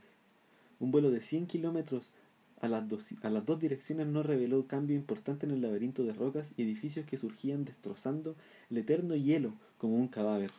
Un 0.79 0.91
vuelo 0.91 1.11
de 1.11 1.21
100 1.21 1.47
kilómetros 1.47 2.13
a 2.61 2.69
las 2.69 2.89
dos 2.89 3.61
direcciones 3.61 4.07
no 4.07 4.23
reveló 4.23 4.67
cambio 4.67 4.97
importante 4.97 5.47
en 5.47 5.53
el 5.53 5.63
laberinto 5.63 6.05
de 6.05 6.13
rocas 6.13 6.53
y 6.57 6.63
edificios 6.63 7.07
que 7.07 7.17
surgían 7.17 7.65
destrozando 7.65 8.37
el 8.71 8.79
eterno 8.79 9.17
hielo 9.17 9.55
como 9.79 9.97
un 9.97 10.09
cadáver. 10.09 10.51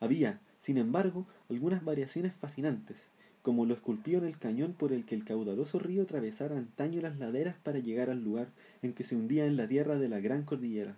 Había, 0.00 0.40
sin 0.58 0.78
embargo, 0.78 1.26
algunas 1.48 1.84
variaciones 1.84 2.32
fascinantes, 2.32 3.08
como 3.42 3.64
lo 3.64 3.74
esculpido 3.74 4.18
en 4.18 4.26
el 4.26 4.38
cañón 4.38 4.74
por 4.74 4.92
el 4.92 5.04
que 5.04 5.14
el 5.14 5.24
caudaloso 5.24 5.78
río 5.78 6.02
atravesara 6.02 6.58
antaño 6.58 7.00
las 7.00 7.18
laderas 7.18 7.56
para 7.62 7.78
llegar 7.78 8.10
al 8.10 8.22
lugar 8.22 8.48
en 8.82 8.92
que 8.92 9.04
se 9.04 9.16
hundía 9.16 9.46
en 9.46 9.56
la 9.56 9.66
tierra 9.66 9.96
de 9.96 10.08
la 10.08 10.20
gran 10.20 10.44
cordillera. 10.44 10.96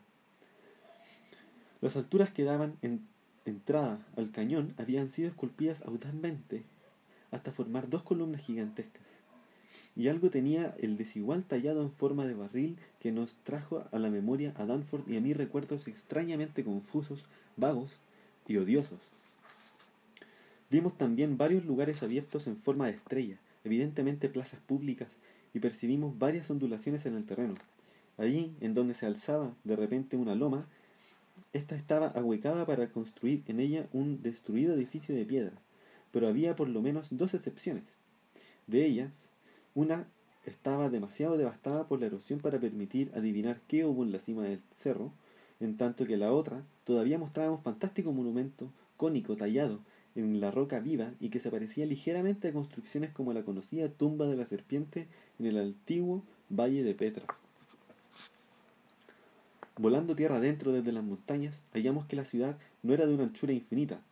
Las 1.81 1.97
alturas 1.97 2.31
que 2.31 2.45
daban 2.45 2.77
en 2.83 3.07
entrada 3.45 4.07
al 4.17 4.31
cañón 4.31 4.75
habían 4.79 5.09
sido 5.09 5.29
esculpidas 5.29 5.83
audazmente 5.83 6.65
hasta 7.31 7.53
formar 7.53 7.89
dos 7.89 8.03
columnas 8.03 8.43
gigantescas. 8.43 9.07
Y 9.95 10.09
algo 10.09 10.31
tenía 10.31 10.75
el 10.79 10.97
desigual 10.97 11.45
tallado 11.45 11.83
en 11.83 11.91
forma 11.91 12.25
de 12.25 12.35
barril 12.35 12.79
que 13.01 13.13
nos 13.13 13.37
trajo 13.37 13.85
a 13.91 13.99
la 13.99 14.11
memoria 14.11 14.55
a 14.57 14.65
Danford 14.65 15.09
y 15.09 15.17
a 15.17 15.21
mí 15.21 15.35
recuerdos 15.35 15.89
extrañamente 15.89 16.65
confusos, 16.65 17.27
vagos 17.57 17.99
y 18.47 18.57
odiosos. 18.57 19.01
Vimos 20.73 20.97
también 20.97 21.37
varios 21.37 21.67
lugares 21.67 22.03
abiertos 22.03 22.47
en 22.47 22.57
forma 22.57 22.87
de 22.87 22.93
estrella, 22.93 23.37
evidentemente 23.63 24.31
plazas 24.31 24.59
públicas, 24.61 25.19
y 25.53 25.61
percibimos 25.61 26.19
varias 26.19 26.51
ondulaciones 26.51 27.05
en 27.05 27.15
el 27.15 27.27
terreno. 27.27 27.57
Allí, 28.17 28.55
en 28.63 28.73
donde 28.73 28.95
se 28.95 29.05
alzaba 29.05 29.55
de 29.65 29.77
repente 29.77 30.17
una 30.17 30.35
loma, 30.35 30.67
esta 31.53 31.77
estaba 31.77 32.07
ahuecada 32.07 32.65
para 32.65 32.91
construir 32.91 33.43
en 33.49 33.61
ella 33.61 33.87
un 33.93 34.23
destruido 34.23 34.73
edificio 34.73 35.15
de 35.15 35.27
piedra, 35.27 35.53
pero 36.11 36.27
había 36.27 36.57
por 36.57 36.71
lo 36.71 36.81
menos 36.81 37.09
dos 37.11 37.35
excepciones. 37.35 37.85
De 38.67 38.87
ellas, 38.87 39.29
una 39.75 40.09
estaba 40.47 40.89
demasiado 40.89 41.37
devastada 41.37 41.87
por 41.87 42.01
la 42.01 42.07
erosión 42.07 42.41
para 42.41 42.59
permitir 42.59 43.13
adivinar 43.15 43.61
qué 43.69 43.85
hubo 43.85 44.05
en 44.05 44.13
la 44.13 44.21
cima 44.21 44.45
del 44.45 44.63
cerro, 44.71 45.13
en 45.61 45.77
tanto 45.77 46.07
que 46.07 46.17
la 46.17 46.33
otra 46.33 46.65
todavía 46.85 47.19
mostraba 47.19 47.51
un 47.51 47.59
fantástico 47.59 48.11
monumento 48.15 48.73
cónico 48.97 49.37
tallado 49.37 49.81
en 50.15 50.41
la 50.41 50.51
roca 50.51 50.81
viva 50.81 51.13
y 51.21 51.31
que 51.31 51.41
se 51.41 51.51
parecía 51.51 51.87
ligeramente 51.87 52.49
a 52.49 52.53
construcciones 52.53 53.11
como 53.11 53.33
la 53.33 53.45
conocida 53.45 53.89
tumba 53.89 54.27
de 54.27 54.37
la 54.37 54.45
serpiente 54.45 55.09
en 55.39 55.47
el 55.47 55.59
antiguo 55.59 56.23
valle 56.49 56.83
de 56.83 56.95
Petra. 56.95 57.25
Volando 59.79 60.15
tierra 60.15 60.37
adentro 60.37 60.73
desde 60.73 60.93
las 60.93 61.03
montañas, 61.03 61.63
hallamos 61.73 62.07
que 62.07 62.17
la 62.17 62.27
ciudad 62.27 62.59
no 62.83 62.93
era 62.93 63.07
de 63.07 63.15
una 63.15 63.25
anchura 63.25 63.53
infinita. 63.53 64.03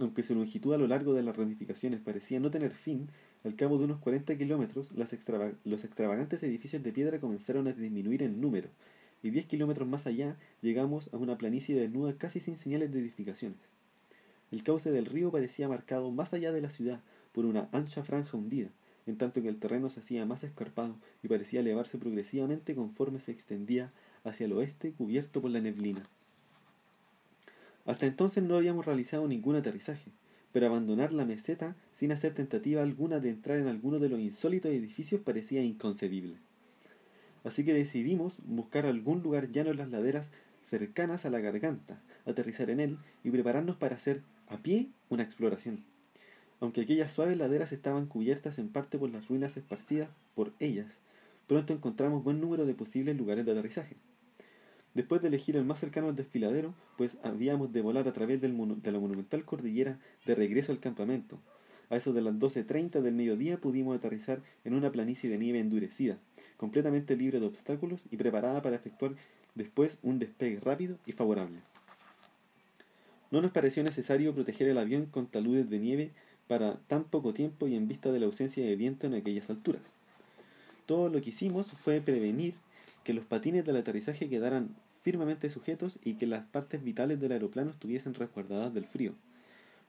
Aunque 0.00 0.22
su 0.22 0.34
longitud 0.34 0.74
a 0.74 0.78
lo 0.78 0.88
largo 0.88 1.14
de 1.14 1.22
las 1.22 1.36
ramificaciones 1.36 2.00
parecía 2.00 2.40
no 2.40 2.50
tener 2.50 2.72
fin, 2.72 3.08
al 3.44 3.54
cabo 3.54 3.78
de 3.78 3.84
unos 3.84 4.00
40 4.00 4.36
kilómetros 4.36 4.90
los 4.92 5.12
extravagantes 5.84 6.42
edificios 6.42 6.82
de 6.82 6.92
piedra 6.92 7.20
comenzaron 7.20 7.68
a 7.68 7.72
disminuir 7.72 8.24
en 8.24 8.40
número, 8.40 8.68
y 9.22 9.30
10 9.30 9.46
kilómetros 9.46 9.88
más 9.88 10.06
allá 10.06 10.36
llegamos 10.62 11.10
a 11.12 11.16
una 11.16 11.38
planicie 11.38 11.76
desnuda 11.76 12.18
casi 12.18 12.40
sin 12.40 12.56
señales 12.56 12.92
de 12.92 13.00
edificaciones. 13.00 13.75
El 14.56 14.62
cauce 14.62 14.90
del 14.90 15.04
río 15.04 15.30
parecía 15.30 15.68
marcado 15.68 16.10
más 16.10 16.32
allá 16.32 16.50
de 16.50 16.62
la 16.62 16.70
ciudad 16.70 17.02
por 17.32 17.44
una 17.44 17.68
ancha 17.72 18.02
franja 18.02 18.38
hundida, 18.38 18.70
en 19.06 19.18
tanto 19.18 19.42
que 19.42 19.50
el 19.50 19.58
terreno 19.58 19.90
se 19.90 20.00
hacía 20.00 20.24
más 20.24 20.44
escarpado 20.44 20.96
y 21.22 21.28
parecía 21.28 21.60
elevarse 21.60 21.98
progresivamente 21.98 22.74
conforme 22.74 23.20
se 23.20 23.32
extendía 23.32 23.92
hacia 24.24 24.46
el 24.46 24.54
oeste 24.54 24.92
cubierto 24.92 25.42
por 25.42 25.50
la 25.50 25.60
neblina. 25.60 26.08
Hasta 27.84 28.06
entonces 28.06 28.44
no 28.44 28.56
habíamos 28.56 28.86
realizado 28.86 29.28
ningún 29.28 29.56
aterrizaje, 29.56 30.10
pero 30.52 30.64
abandonar 30.64 31.12
la 31.12 31.26
meseta 31.26 31.76
sin 31.92 32.10
hacer 32.10 32.32
tentativa 32.32 32.80
alguna 32.80 33.20
de 33.20 33.28
entrar 33.28 33.58
en 33.58 33.68
alguno 33.68 33.98
de 33.98 34.08
los 34.08 34.20
insólitos 34.20 34.72
edificios 34.72 35.20
parecía 35.20 35.62
inconcebible. 35.62 36.38
Así 37.44 37.62
que 37.62 37.74
decidimos 37.74 38.38
buscar 38.46 38.86
algún 38.86 39.22
lugar 39.22 39.50
llano 39.50 39.72
en 39.72 39.76
las 39.76 39.90
laderas 39.90 40.30
cercanas 40.62 41.26
a 41.26 41.30
la 41.30 41.40
garganta, 41.40 42.00
aterrizar 42.24 42.70
en 42.70 42.80
él 42.80 42.98
y 43.22 43.30
prepararnos 43.30 43.76
para 43.76 43.96
hacer 43.96 44.22
a 44.48 44.58
pie 44.58 44.88
una 45.08 45.22
exploración. 45.22 45.84
Aunque 46.60 46.80
aquellas 46.80 47.12
suaves 47.12 47.36
laderas 47.36 47.72
estaban 47.72 48.06
cubiertas 48.06 48.58
en 48.58 48.68
parte 48.68 48.98
por 48.98 49.10
las 49.10 49.28
ruinas 49.28 49.56
esparcidas 49.56 50.08
por 50.34 50.52
ellas, 50.58 50.98
pronto 51.46 51.72
encontramos 51.72 52.24
buen 52.24 52.40
número 52.40 52.64
de 52.64 52.74
posibles 52.74 53.16
lugares 53.16 53.44
de 53.44 53.52
aterrizaje. 53.52 53.96
Después 54.94 55.20
de 55.20 55.28
elegir 55.28 55.56
el 55.56 55.66
más 55.66 55.78
cercano 55.78 56.08
al 56.08 56.16
desfiladero, 56.16 56.74
pues 56.96 57.18
habíamos 57.22 57.72
de 57.72 57.82
volar 57.82 58.08
a 58.08 58.12
través 58.14 58.40
de 58.40 58.48
la 58.48 58.98
monumental 58.98 59.44
cordillera 59.44 59.98
de 60.24 60.34
regreso 60.34 60.72
al 60.72 60.80
campamento. 60.80 61.38
A 61.90 61.96
eso 61.96 62.14
de 62.14 62.22
las 62.22 62.34
12.30 62.34 63.02
del 63.02 63.14
mediodía 63.14 63.58
pudimos 63.58 63.94
aterrizar 63.94 64.40
en 64.64 64.72
una 64.72 64.90
planicie 64.90 65.28
de 65.28 65.36
nieve 65.38 65.60
endurecida, 65.60 66.18
completamente 66.56 67.14
libre 67.14 67.40
de 67.40 67.46
obstáculos 67.46 68.06
y 68.10 68.16
preparada 68.16 68.62
para 68.62 68.76
efectuar 68.76 69.12
después 69.54 69.98
un 70.02 70.18
despegue 70.18 70.60
rápido 70.60 70.98
y 71.04 71.12
favorable. 71.12 71.60
No 73.30 73.40
nos 73.40 73.50
pareció 73.50 73.82
necesario 73.82 74.34
proteger 74.34 74.68
el 74.68 74.78
avión 74.78 75.06
con 75.06 75.26
taludes 75.26 75.68
de 75.68 75.78
nieve 75.78 76.12
para 76.46 76.74
tan 76.86 77.04
poco 77.04 77.34
tiempo 77.34 77.66
y 77.66 77.74
en 77.74 77.88
vista 77.88 78.12
de 78.12 78.20
la 78.20 78.26
ausencia 78.26 78.64
de 78.64 78.76
viento 78.76 79.06
en 79.06 79.14
aquellas 79.14 79.50
alturas. 79.50 79.94
Todo 80.86 81.08
lo 81.08 81.20
que 81.20 81.30
hicimos 81.30 81.72
fue 81.72 82.00
prevenir 82.00 82.54
que 83.02 83.14
los 83.14 83.24
patines 83.24 83.64
del 83.64 83.76
aterrizaje 83.76 84.28
quedaran 84.28 84.76
firmemente 85.02 85.50
sujetos 85.50 85.98
y 86.04 86.14
que 86.14 86.26
las 86.26 86.44
partes 86.44 86.82
vitales 86.82 87.20
del 87.20 87.32
aeroplano 87.32 87.70
estuviesen 87.70 88.14
resguardadas 88.14 88.72
del 88.74 88.86
frío. 88.86 89.14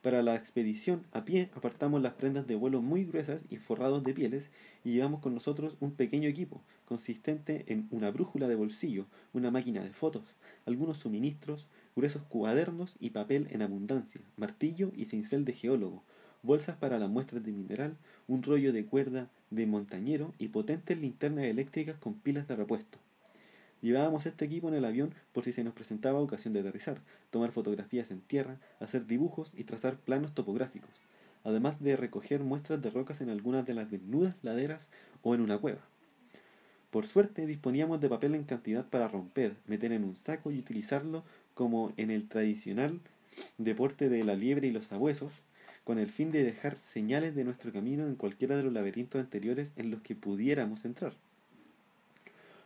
Para 0.02 0.22
la 0.22 0.36
expedición 0.36 1.04
a 1.12 1.26
pie 1.26 1.50
apartamos 1.56 2.02
las 2.02 2.14
prendas 2.14 2.46
de 2.46 2.56
vuelo 2.56 2.82
muy 2.82 3.04
gruesas 3.04 3.44
y 3.50 3.58
forrados 3.58 4.04
de 4.04 4.14
pieles 4.14 4.52
y 4.84 4.94
llevamos 4.94 5.20
con 5.20 5.34
nosotros 5.34 5.76
un 5.80 5.92
pequeño 5.92 6.30
equipo 6.30 6.62
consistente 6.86 7.66
en 7.68 7.88
una 7.90 8.12
brújula 8.12 8.48
de 8.48 8.56
bolsillo, 8.56 9.08
una 9.34 9.50
máquina 9.50 9.84
de 9.84 9.92
fotos, 9.92 10.36
algunos 10.66 11.00
suministros, 11.00 11.68
gruesos 11.98 12.22
cuadernos 12.22 12.96
y 13.00 13.10
papel 13.10 13.48
en 13.50 13.64
abundancia, 13.64 14.22
martillo 14.38 14.92
y 14.96 15.06
cincel 15.06 15.46
de 15.46 15.54
geólogo, 15.54 16.04
bolsas 16.44 16.78
para 16.78 17.00
las 17.00 17.10
muestras 17.10 17.44
de 17.44 17.52
mineral, 17.52 17.98
un 18.28 18.44
rollo 18.44 18.72
de 18.72 18.86
cuerda 18.86 19.32
de 19.50 19.66
montañero 19.66 20.32
y 20.38 20.50
potentes 20.50 20.96
linternas 21.00 21.46
eléctricas 21.46 21.98
con 21.98 22.14
pilas 22.14 22.48
de 22.48 22.56
repuesto. 22.56 23.00
Llevábamos 23.82 24.28
este 24.28 24.46
equipo 24.46 24.68
en 24.68 24.76
el 24.76 24.86
avión 24.86 25.16
por 25.34 25.44
si 25.44 25.52
se 25.52 25.64
nos 25.64 25.74
presentaba 25.74 26.20
ocasión 26.20 26.54
de 26.54 26.60
aterrizar, 26.60 27.02
tomar 27.32 27.52
fotografías 27.52 28.12
en 28.12 28.22
tierra, 28.22 28.60
hacer 28.80 29.08
dibujos 29.08 29.54
y 29.58 29.64
trazar 29.64 29.98
planos 29.98 30.36
topográficos, 30.36 30.92
además 31.44 31.82
de 31.82 31.98
recoger 31.98 32.42
muestras 32.42 32.80
de 32.80 32.92
rocas 32.92 33.22
en 33.22 33.32
algunas 33.32 33.66
de 33.66 33.74
las 33.74 33.90
desnudas 33.90 34.36
laderas 34.44 34.90
o 35.24 35.34
en 35.34 35.42
una 35.42 35.58
cueva. 35.58 35.82
Por 36.92 37.08
suerte 37.08 37.48
disponíamos 37.48 38.00
de 38.02 38.10
papel 38.10 38.36
en 38.36 38.44
cantidad 38.44 38.86
para 38.86 39.08
romper, 39.08 39.58
meter 39.66 39.92
en 39.92 40.04
un 40.04 40.16
saco 40.16 40.52
y 40.52 40.60
utilizarlo 40.60 41.24
como 41.58 41.92
en 41.98 42.12
el 42.12 42.28
tradicional 42.28 43.00
deporte 43.58 44.10
de 44.10 44.24
la 44.24 44.36
liebre 44.36 44.68
y 44.68 44.72
los 44.72 44.86
sabuesos, 44.86 45.34
con 45.84 45.98
el 45.98 46.12
fin 46.12 46.32
de 46.32 46.44
dejar 46.44 46.78
señales 46.78 47.34
de 47.34 47.44
nuestro 47.44 47.74
camino 47.74 48.06
en 48.06 48.16
cualquiera 48.16 48.56
de 48.56 48.62
los 48.62 48.72
laberintos 48.72 49.20
anteriores 49.20 49.74
en 49.76 49.90
los 49.90 50.02
que 50.02 50.16
pudiéramos 50.16 50.86
entrar. 50.86 51.14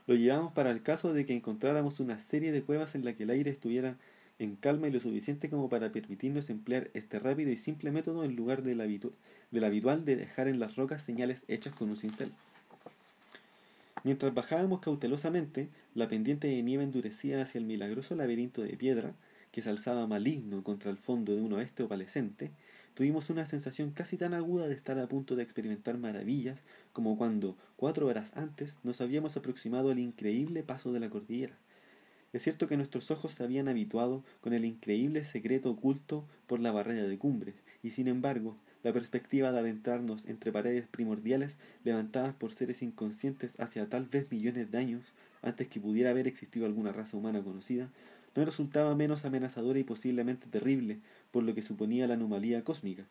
Lo 0.07 0.15
llevamos 0.15 0.51
para 0.51 0.71
el 0.71 0.83
caso 0.83 1.13
de 1.13 1.25
que 1.25 1.33
encontráramos 1.33 2.01
una 2.01 2.19
serie 2.19 2.51
de 2.51 2.63
cuevas 2.63 2.93
en 2.95 3.05
la 3.05 3.13
que 3.13 3.23
el 3.23 3.29
aire 3.29 3.49
estuviera 3.49 3.95
en 4.39 4.57
calma 4.57 4.89
y 4.89 4.91
lo 4.91 4.99
suficiente 4.99 5.49
como 5.49 5.69
para 5.69 5.93
permitirnos 5.93 6.49
emplear 6.49 6.89
este 6.93 7.17
rápido 7.17 7.49
y 7.49 7.57
simple 7.57 7.91
método 7.91 8.25
en 8.25 8.35
lugar 8.35 8.61
del, 8.61 8.81
habitual 8.81 10.03
de 10.03 10.15
dejar 10.17 10.49
en 10.49 10.59
las 10.59 10.75
rocas 10.75 11.01
señales 11.01 11.45
hechas 11.47 11.73
con 11.73 11.89
un 11.89 11.95
cincel. 11.95 12.33
Mientras 14.03 14.33
bajábamos 14.33 14.79
cautelosamente, 14.79 15.69
la 15.93 16.07
pendiente 16.07 16.47
de 16.47 16.63
nieve 16.63 16.83
endurecía 16.83 17.41
hacia 17.41 17.59
el 17.59 17.65
milagroso 17.65 18.15
laberinto 18.15 18.63
de 18.63 18.75
piedra, 18.75 19.13
que 19.51 19.61
se 19.61 19.69
alzaba 19.69 20.07
maligno 20.07 20.63
contra 20.63 20.89
el 20.89 20.97
fondo 20.97 21.35
de 21.35 21.41
un 21.41 21.53
oeste 21.53 21.83
opalescente, 21.83 22.51
tuvimos 22.95 23.29
una 23.29 23.45
sensación 23.45 23.91
casi 23.91 24.17
tan 24.17 24.33
aguda 24.33 24.67
de 24.67 24.73
estar 24.73 24.97
a 24.97 25.07
punto 25.07 25.35
de 25.35 25.43
experimentar 25.43 25.97
maravillas 25.97 26.63
como 26.93 27.17
cuando, 27.17 27.55
cuatro 27.75 28.07
horas 28.07 28.31
antes, 28.35 28.77
nos 28.83 29.01
habíamos 29.01 29.37
aproximado 29.37 29.91
al 29.91 29.99
increíble 29.99 30.63
paso 30.63 30.91
de 30.93 30.99
la 30.99 31.09
cordillera. 31.09 31.57
Es 32.33 32.43
cierto 32.43 32.67
que 32.67 32.77
nuestros 32.77 33.11
ojos 33.11 33.33
se 33.33 33.43
habían 33.43 33.67
habituado 33.67 34.23
con 34.39 34.53
el 34.53 34.65
increíble 34.65 35.23
secreto 35.25 35.69
oculto 35.69 36.25
por 36.47 36.59
la 36.59 36.71
barrera 36.71 37.03
de 37.03 37.17
cumbres, 37.17 37.55
y 37.83 37.91
sin 37.91 38.07
embargo, 38.07 38.55
la 38.83 38.93
perspectiva 38.93 39.51
de 39.51 39.59
adentrarnos 39.59 40.25
entre 40.25 40.51
paredes 40.51 40.87
primordiales 40.87 41.57
levantadas 41.83 42.33
por 42.33 42.53
seres 42.53 42.81
inconscientes 42.81 43.59
hacia 43.59 43.87
tal 43.87 44.05
vez 44.05 44.29
millones 44.31 44.71
de 44.71 44.77
años 44.77 45.13
antes 45.41 45.67
que 45.67 45.79
pudiera 45.79 46.11
haber 46.11 46.27
existido 46.27 46.65
alguna 46.65 46.91
raza 46.91 47.17
humana 47.17 47.41
conocida, 47.41 47.89
no 48.35 48.45
resultaba 48.45 48.95
menos 48.95 49.25
amenazadora 49.25 49.79
y 49.79 49.83
posiblemente 49.83 50.47
terrible 50.47 50.99
por 51.31 51.43
lo 51.43 51.53
que 51.53 51.61
suponía 51.61 52.07
la 52.07 52.13
anomalía 52.13 52.63
cósmica. 52.63 53.05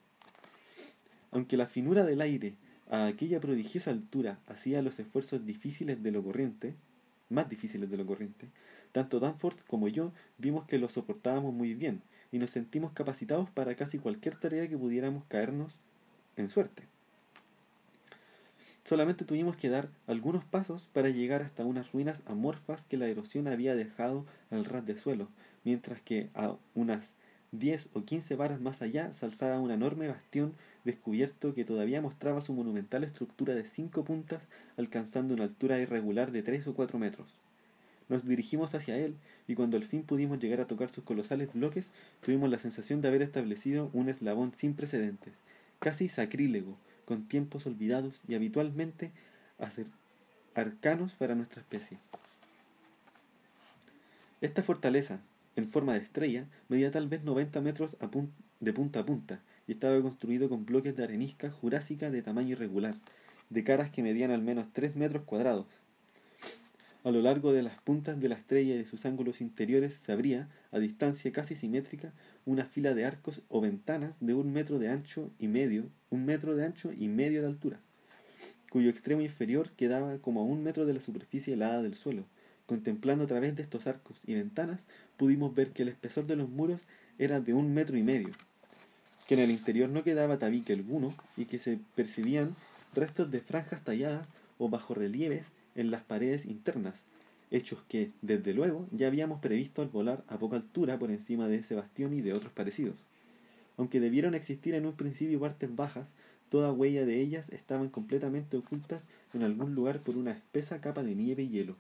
Aunque 1.31 1.57
la 1.57 1.67
finura 1.67 2.05
del 2.05 2.21
aire 2.21 2.55
a 2.89 3.07
aquella 3.07 3.41
prodigiosa 3.41 3.91
altura 3.91 4.39
hacía 4.47 4.83
los 4.83 4.99
esfuerzos 4.99 5.45
difíciles 5.45 6.03
de 6.03 6.11
lo 6.11 6.23
corriente, 6.23 6.75
más 7.29 7.49
difíciles 7.49 7.91
de 7.91 7.97
lo 7.97 8.07
corriente, 8.07 8.49
tanto 8.93 9.21
Danforth 9.21 9.65
como 9.67 9.89
yo 9.89 10.13
vimos 10.39 10.67
que 10.67 10.79
lo 10.79 10.89
soportábamos 10.89 11.55
muy 11.55 11.75
bien 11.75 12.03
y 12.33 12.39
nos 12.39 12.51
sentimos 12.51 12.93
capacitados 12.93 13.51
para 13.51 13.75
casi 13.75 13.99
cualquier 13.99 14.37
tarea 14.37 14.69
que 14.69 14.79
pudiéramos 14.79 15.25
caernos 15.25 15.75
en 16.37 16.49
suerte. 16.49 16.85
Solamente 18.85 19.25
tuvimos 19.25 19.57
que 19.57 19.69
dar 19.69 19.91
algunos 20.07 20.45
pasos 20.45 20.89
para 20.93 21.11
llegar 21.11 21.43
hasta 21.43 21.65
unas 21.65 21.93
ruinas 21.93 22.23
amorfas 22.27 22.85
que 22.85 22.97
la 22.97 23.09
erosión 23.09 23.47
había 23.47 23.75
dejado 23.75 24.27
al 24.51 24.65
ras 24.65 24.87
de 24.87 24.97
suelo, 24.97 25.29
mientras 25.65 26.01
que 26.01 26.31
a 26.35 26.57
unas 26.75 27.13
10 27.53 27.91
o 27.95 28.05
15 28.05 28.37
varas 28.37 28.61
más 28.61 28.81
allá 28.81 29.13
se 29.13 29.27
alzaba 29.27 29.59
un 29.59 29.71
enorme 29.71 30.09
bastión 30.09 30.55
descubierto 30.85 31.55
que 31.55 31.65
todavía 31.65 32.01
mostraba 32.01 32.41
su 32.41 32.53
monumental 32.53 33.05
estructura 33.05 33.55
de 33.55 33.65
cinco 33.65 34.05
puntas 34.05 34.47
alcanzando 34.77 35.35
una 35.35 35.45
altura 35.45 35.79
irregular 35.79 36.31
de 36.31 36.43
3 36.43 36.69
o 36.69 36.75
4 36.75 36.99
metros. 36.99 37.37
Nos 38.09 38.27
dirigimos 38.27 38.75
hacia 38.75 38.97
él 38.97 39.17
y 39.51 39.57
cuando 39.57 39.77
al 39.77 39.83
fin 39.83 40.05
pudimos 40.05 40.39
llegar 40.39 40.61
a 40.61 40.69
tocar 40.69 40.91
sus 40.91 41.03
colosales 41.03 41.53
bloques, 41.53 41.91
tuvimos 42.21 42.49
la 42.49 42.61
sensación 42.61 43.01
de 43.01 43.09
haber 43.09 43.21
establecido 43.21 43.91
un 43.93 44.09
eslabón 44.09 44.55
sin 44.55 44.75
precedentes, 44.75 45.33
casi 45.81 46.07
sacrílego, 46.07 46.77
con 47.05 47.27
tiempos 47.27 47.67
olvidados 47.67 48.21
y 48.29 48.37
habitualmente 48.37 49.11
arcanos 50.55 51.15
para 51.15 51.35
nuestra 51.35 51.63
especie. 51.63 51.99
Esta 54.41 54.63
fortaleza, 54.63 55.19
en 55.57 55.67
forma 55.67 55.95
de 55.95 55.99
estrella, 55.99 56.47
medía 56.69 56.93
tal 56.93 57.09
vez 57.09 57.25
90 57.25 57.61
metros 57.61 57.97
de 58.61 58.73
punta 58.73 59.01
a 59.01 59.05
punta 59.05 59.41
y 59.67 59.73
estaba 59.73 60.01
construido 60.01 60.49
con 60.49 60.65
bloques 60.65 60.95
de 60.95 61.03
arenisca 61.03 61.51
jurásica 61.51 62.09
de 62.09 62.23
tamaño 62.23 62.51
irregular, 62.51 62.95
de 63.49 63.65
caras 63.65 63.91
que 63.91 64.05
medían 64.05 64.31
al 64.31 64.43
menos 64.43 64.69
3 64.73 64.95
metros 64.95 65.25
cuadrados. 65.25 65.67
A 67.03 67.11
lo 67.11 67.23
largo 67.23 67.53
de 67.53 67.63
las 67.63 67.81
puntas 67.81 68.21
de 68.21 68.29
la 68.29 68.35
estrella 68.35 68.75
y 68.75 68.79
de 68.79 68.87
sus 68.87 69.07
ángulos 69.07 69.41
interiores 69.41 69.95
se 69.95 70.13
abría, 70.13 70.49
a 70.71 70.79
distancia 70.79 71.33
casi 71.33 71.55
simétrica, 71.55 72.13
una 72.45 72.67
fila 72.67 72.95
de 72.95 73.05
arcos 73.05 73.43
o 73.49 73.61
ventanas 73.61 74.19
de 74.21 74.35
un 74.35 74.53
metro 74.53 74.79
de 74.79 74.89
ancho 74.89 75.31
y 75.39 75.49
medio, 75.49 75.87
un 76.11 76.27
metro 76.27 76.57
de 76.57 76.65
ancho 76.65 76.93
y 76.93 77.09
medio 77.09 77.41
de 77.41 77.49
altura, 77.49 77.81
cuyo 78.71 78.91
extremo 78.91 79.23
inferior 79.23 79.71
quedaba 79.71 80.19
como 80.19 80.41
a 80.41 80.45
un 80.45 80.63
metro 80.63 80.85
de 80.85 80.95
la 80.95 81.01
superficie 81.01 81.55
helada 81.55 81.83
del 81.83 81.95
suelo, 81.95 82.27
Contemplando 82.71 83.25
a 83.25 83.27
través 83.27 83.57
de 83.57 83.63
estos 83.63 83.89
arcos 83.89 84.21
y 84.25 84.35
ventanas, 84.35 84.87
pudimos 85.17 85.53
ver 85.53 85.73
que 85.73 85.83
el 85.83 85.89
espesor 85.89 86.29
de 86.29 86.37
los 86.37 86.49
muros 86.49 86.85
era 87.19 87.41
de 87.41 87.53
un 87.53 87.75
metro 87.75 87.97
y 87.97 88.05
medio, 88.05 88.31
que 89.27 89.35
en 89.35 89.41
el 89.41 89.51
interior 89.51 89.91
no 89.91 90.05
quedaba 90.05 90.39
tabique 90.39 90.73
alguno 90.73 91.13
y 91.37 91.47
que 91.47 91.59
se 91.59 91.81
percibían 91.97 92.55
restos 92.95 93.33
de 93.33 93.41
franjas 93.41 93.83
talladas 93.83 94.29
o 94.59 94.69
bajorrelieves 94.69 95.47
en 95.81 95.91
las 95.91 96.03
paredes 96.03 96.47
internas, 96.47 97.05
hechos 97.51 97.81
que, 97.89 98.13
desde 98.23 98.55
luego, 98.55 98.87
ya 98.93 99.07
habíamos 99.07 99.41
previsto 99.41 99.83
al 99.83 99.89
volar 99.89 100.23
a 100.29 100.39
poca 100.39 100.57
altura 100.57 100.99
por 100.99 101.11
encima 101.11 101.49
de 101.49 101.57
ese 101.57 101.75
bastión 101.75 102.13
y 102.15 102.21
de 102.21 102.33
otros 102.33 102.53
parecidos. 102.53 102.97
Aunque 103.77 104.01
debieron 104.01 104.35
existir 104.35 104.75
en 104.75 104.87
un 104.87 104.93
principio 104.93 105.41
partes 105.41 105.75
bajas, 105.75 106.15
toda 106.49 106.73
huella 106.73 107.07
de 107.07 107.21
ellas 107.21 107.49
estaban 107.49 107.89
completamente 107.89 108.57
ocultas 108.57 109.09
en 109.33 109.43
algún 109.43 109.75
lugar 109.75 110.01
por 110.01 110.17
una 110.17 110.33
espesa 110.33 110.81
capa 110.81 111.03
de 111.03 111.15
nieve 111.15 111.45
y 111.45 111.49
hielo. 111.49 111.77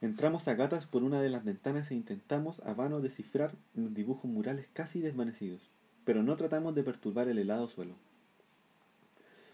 Entramos 0.00 0.48
a 0.48 0.54
gatas 0.54 0.86
por 0.86 1.02
una 1.04 1.20
de 1.20 1.28
las 1.28 1.44
ventanas 1.44 1.90
e 1.90 1.94
intentamos 1.94 2.60
a 2.60 2.72
vano 2.72 3.02
descifrar 3.02 3.54
los 3.74 3.92
dibujos 3.92 4.30
murales 4.30 4.66
casi 4.72 5.00
desvanecidos, 5.00 5.60
pero 6.10 6.24
no 6.24 6.34
tratamos 6.34 6.74
de 6.74 6.82
perturbar 6.82 7.28
el 7.28 7.38
helado 7.38 7.68
suelo. 7.68 7.94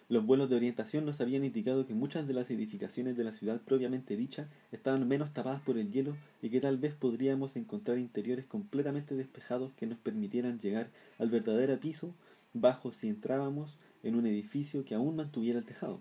Los 0.09 0.25
vuelos 0.25 0.49
de 0.49 0.57
orientación 0.57 1.05
nos 1.05 1.21
habían 1.21 1.45
indicado 1.45 1.87
que 1.87 1.93
muchas 1.93 2.27
de 2.27 2.33
las 2.33 2.51
edificaciones 2.51 3.15
de 3.15 3.25
la 3.25 3.33
ciudad 3.33 3.61
propiamente 3.61 4.17
dicha 4.17 4.49
estaban 4.73 5.07
menos 5.07 5.35
tapadas 5.35 5.61
por 5.61 5.77
el 5.77 5.93
hielo 5.93 6.17
y 6.41 6.49
que 6.49 6.63
tal 6.63 6.79
vez 6.79 6.95
podríamos 6.95 7.57
encontrar 7.57 7.99
interiores 7.99 8.47
completamente 8.47 9.15
despejados 9.15 9.75
que 9.75 9.87
nos 9.87 9.99
permitieran 9.99 10.59
llegar 10.59 10.89
al 11.19 11.29
verdadero 11.29 11.79
piso 11.79 12.15
bajo 12.55 12.91
si 12.91 13.09
entrábamos 13.09 13.77
en 14.03 14.15
un 14.15 14.25
edificio 14.25 14.83
que 14.83 14.95
aún 14.95 15.15
mantuviera 15.15 15.59
el 15.59 15.67
tejado. 15.67 16.01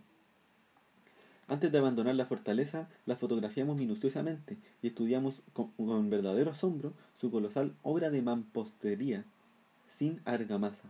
Antes 1.49 1.69
de 1.69 1.79
abandonar 1.79 2.15
la 2.15 2.27
fortaleza, 2.27 2.87
la 3.05 3.17
fotografiamos 3.17 3.75
minuciosamente 3.75 4.57
y 4.81 4.87
estudiamos 4.87 5.41
con, 5.51 6.09
verdadero 6.09 6.51
asombro 6.51 6.93
su 7.19 7.29
colosal 7.29 7.75
obra 7.83 8.09
de 8.09 8.21
mampostería 8.21 9.25
sin 9.87 10.21
argamasa. 10.25 10.89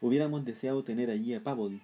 Hubiéramos 0.00 0.44
deseado 0.44 0.84
tener 0.84 1.10
allí 1.10 1.34
a 1.34 1.42
Pavodi, 1.42 1.80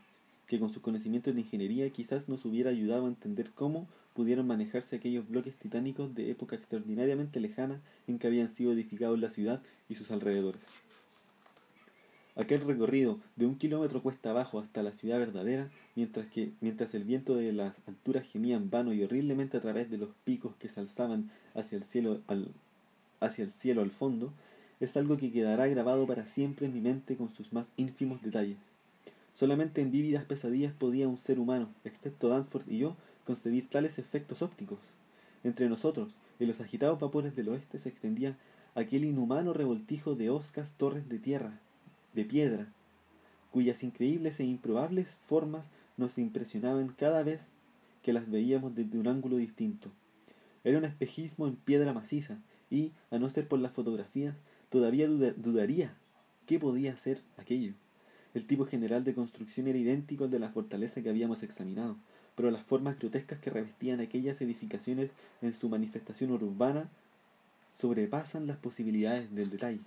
que 0.47 0.59
con 0.61 0.71
sus 0.71 0.83
conocimientos 0.83 1.35
de 1.35 1.41
ingeniería 1.41 1.91
quizás 1.91 2.29
nos 2.29 2.45
hubiera 2.45 2.71
ayudado 2.71 3.07
a 3.07 3.09
entender 3.09 3.51
cómo 3.55 3.89
pudieron 4.15 4.47
manejarse 4.47 4.97
aquellos 4.97 5.29
bloques 5.29 5.57
titánicos 5.57 6.15
de 6.15 6.31
época 6.31 6.57
extraordinariamente 6.57 7.41
lejana 7.41 7.81
en 8.07 8.19
que 8.19 8.27
habían 8.27 8.49
sido 8.49 8.73
edificados 8.73 9.19
la 9.19 9.31
ciudad 9.31 9.63
y 9.89 9.97
sus 9.97 10.11
alrededores. 10.11 10.63
Aquel 12.37 12.63
recorrido 12.63 13.21
de 13.37 13.47
un 13.47 13.57
kilómetro 13.57 14.03
cuesta 14.03 14.31
abajo 14.31 14.59
hasta 14.59 14.83
la 14.83 14.93
ciudad 14.93 15.21
verdadera, 15.21 15.71
mientras 15.95 16.27
que 16.27 16.51
mientras 16.61 16.93
el 16.95 17.05
viento 17.05 17.37
de 17.37 17.53
las 17.53 17.81
alturas 17.87 18.27
gemía 18.27 18.57
en 18.57 18.71
vano 18.71 18.93
y 18.93 19.05
horriblemente 19.05 19.57
a 19.57 19.61
través 19.61 19.89
de 19.89 19.99
los 19.99 20.11
picos 20.25 20.57
que 20.57 20.69
se 20.69 20.81
alzaban 20.81 21.31
hacia 21.55 21.79
el 21.79 21.85
cielo 21.85 22.23
al, 22.27 22.49
hacia 23.21 23.45
el 23.45 23.53
cielo 23.53 23.83
al 23.83 23.93
fondo, 23.93 24.33
es 24.81 24.97
algo 24.97 25.17
que 25.17 25.33
quedará 25.33 25.67
grabado 25.69 26.07
para 26.07 26.27
siempre 26.27 26.67
en 26.67 26.75
mi 26.75 26.81
mente 26.81 27.17
con 27.17 27.31
sus 27.31 27.53
más 27.53 27.73
ínfimos 27.77 28.23
detalles. 28.23 28.59
Solamente 29.33 29.81
en 29.81 29.91
vívidas 29.91 30.25
pesadillas 30.25 30.73
podía 30.73 31.09
un 31.09 31.19
ser 31.19 31.39
humano, 31.39 31.69
excepto 31.85 32.29
Danforth 32.29 32.69
y 32.71 32.79
yo, 32.79 32.97
concebir 33.25 33.69
tales 33.69 33.99
efectos 33.99 34.43
ópticos. 34.43 34.79
Entre 35.43 35.69
nosotros, 35.69 36.19
en 36.39 36.49
los 36.49 36.61
agitados 36.61 37.01
vapores 37.01 37.35
del 37.35 37.49
oeste 37.49 37.79
se 37.79 37.89
extendía 37.89 38.37
aquel 38.75 39.05
inhumano 39.05 39.53
revoltijo 39.53 40.15
de 40.15 40.31
hoscas 40.31 40.73
torres 40.77 41.09
de 41.09 41.19
tierra, 41.19 41.61
de 42.13 42.25
piedra, 42.25 42.69
cuyas 43.51 43.83
increíbles 43.83 44.41
e 44.41 44.45
improbables 44.45 45.17
formas 45.17 45.69
nos 45.97 46.19
impresionaban 46.19 46.89
cada 46.89 47.23
vez 47.23 47.49
que 48.03 48.13
las 48.13 48.31
veíamos 48.31 48.75
desde 48.75 48.99
un 48.99 49.09
ángulo 49.09 49.37
distinto. 49.37 49.91
Era 50.65 50.79
un 50.79 50.85
espejismo 50.85 51.47
en 51.47 51.57
piedra 51.57 51.93
maciza, 51.93 52.39
y, 52.71 52.93
a 53.11 53.19
no 53.19 53.29
ser 53.29 53.47
por 53.47 53.61
las 53.61 53.73
fotografías, 53.73 54.35
todavía 54.75 55.07
dudaría 55.07 55.95
qué 56.47 56.59
podía 56.59 56.97
ser 56.97 57.23
aquello. 57.37 57.75
El 58.35 58.45
tipo 58.45 58.67
general 58.67 59.05
de 59.05 59.15
construcción 59.15 59.69
era 59.69 59.79
idéntico 59.79 60.25
al 60.25 60.33
de 60.33 60.41
la 60.41 60.49
fortaleza 60.49 61.01
que 61.01 61.09
habíamos 61.09 61.45
examinado, 61.45 61.97
pero 62.35 62.51
las 62.51 62.65
formas 62.65 62.99
grotescas 62.99 63.39
que 63.39 63.51
revestían 63.51 64.01
aquellas 64.01 64.41
edificaciones 64.41 65.13
en 65.43 65.53
su 65.53 65.69
manifestación 65.69 66.33
urbana 66.33 66.91
sobrepasan 67.73 68.49
las 68.49 68.57
posibilidades 68.57 69.33
del 69.33 69.51
detalle. 69.51 69.79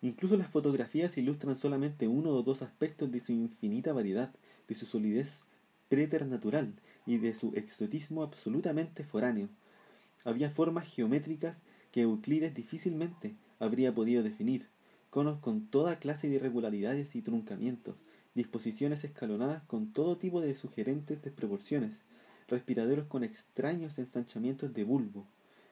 Incluso 0.00 0.38
las 0.38 0.48
fotografías 0.48 1.18
ilustran 1.18 1.56
solamente 1.56 2.08
uno 2.08 2.30
o 2.30 2.42
dos 2.42 2.62
aspectos 2.62 3.12
de 3.12 3.20
su 3.20 3.32
infinita 3.32 3.92
variedad, 3.92 4.32
de 4.66 4.74
su 4.74 4.86
solidez 4.86 5.42
preternatural 5.90 6.72
y 7.04 7.18
de 7.18 7.34
su 7.34 7.52
exotismo 7.54 8.22
absolutamente 8.22 9.04
foráneo. 9.04 9.50
Había 10.24 10.48
formas 10.48 10.88
geométricas 10.88 11.60
que 11.98 12.02
Euclides 12.02 12.54
difícilmente 12.54 13.34
habría 13.58 13.92
podido 13.92 14.22
definir, 14.22 14.68
conos 15.10 15.40
con 15.40 15.66
toda 15.66 15.98
clase 15.98 16.28
de 16.28 16.36
irregularidades 16.36 17.16
y 17.16 17.22
truncamientos, 17.22 17.96
disposiciones 18.36 19.02
escalonadas 19.02 19.64
con 19.64 19.92
todo 19.92 20.16
tipo 20.16 20.40
de 20.40 20.54
sugerentes 20.54 21.20
desproporciones, 21.22 22.02
respiraderos 22.46 23.08
con 23.08 23.24
extraños 23.24 23.98
ensanchamientos 23.98 24.72
de 24.74 24.84
bulbo, 24.84 25.26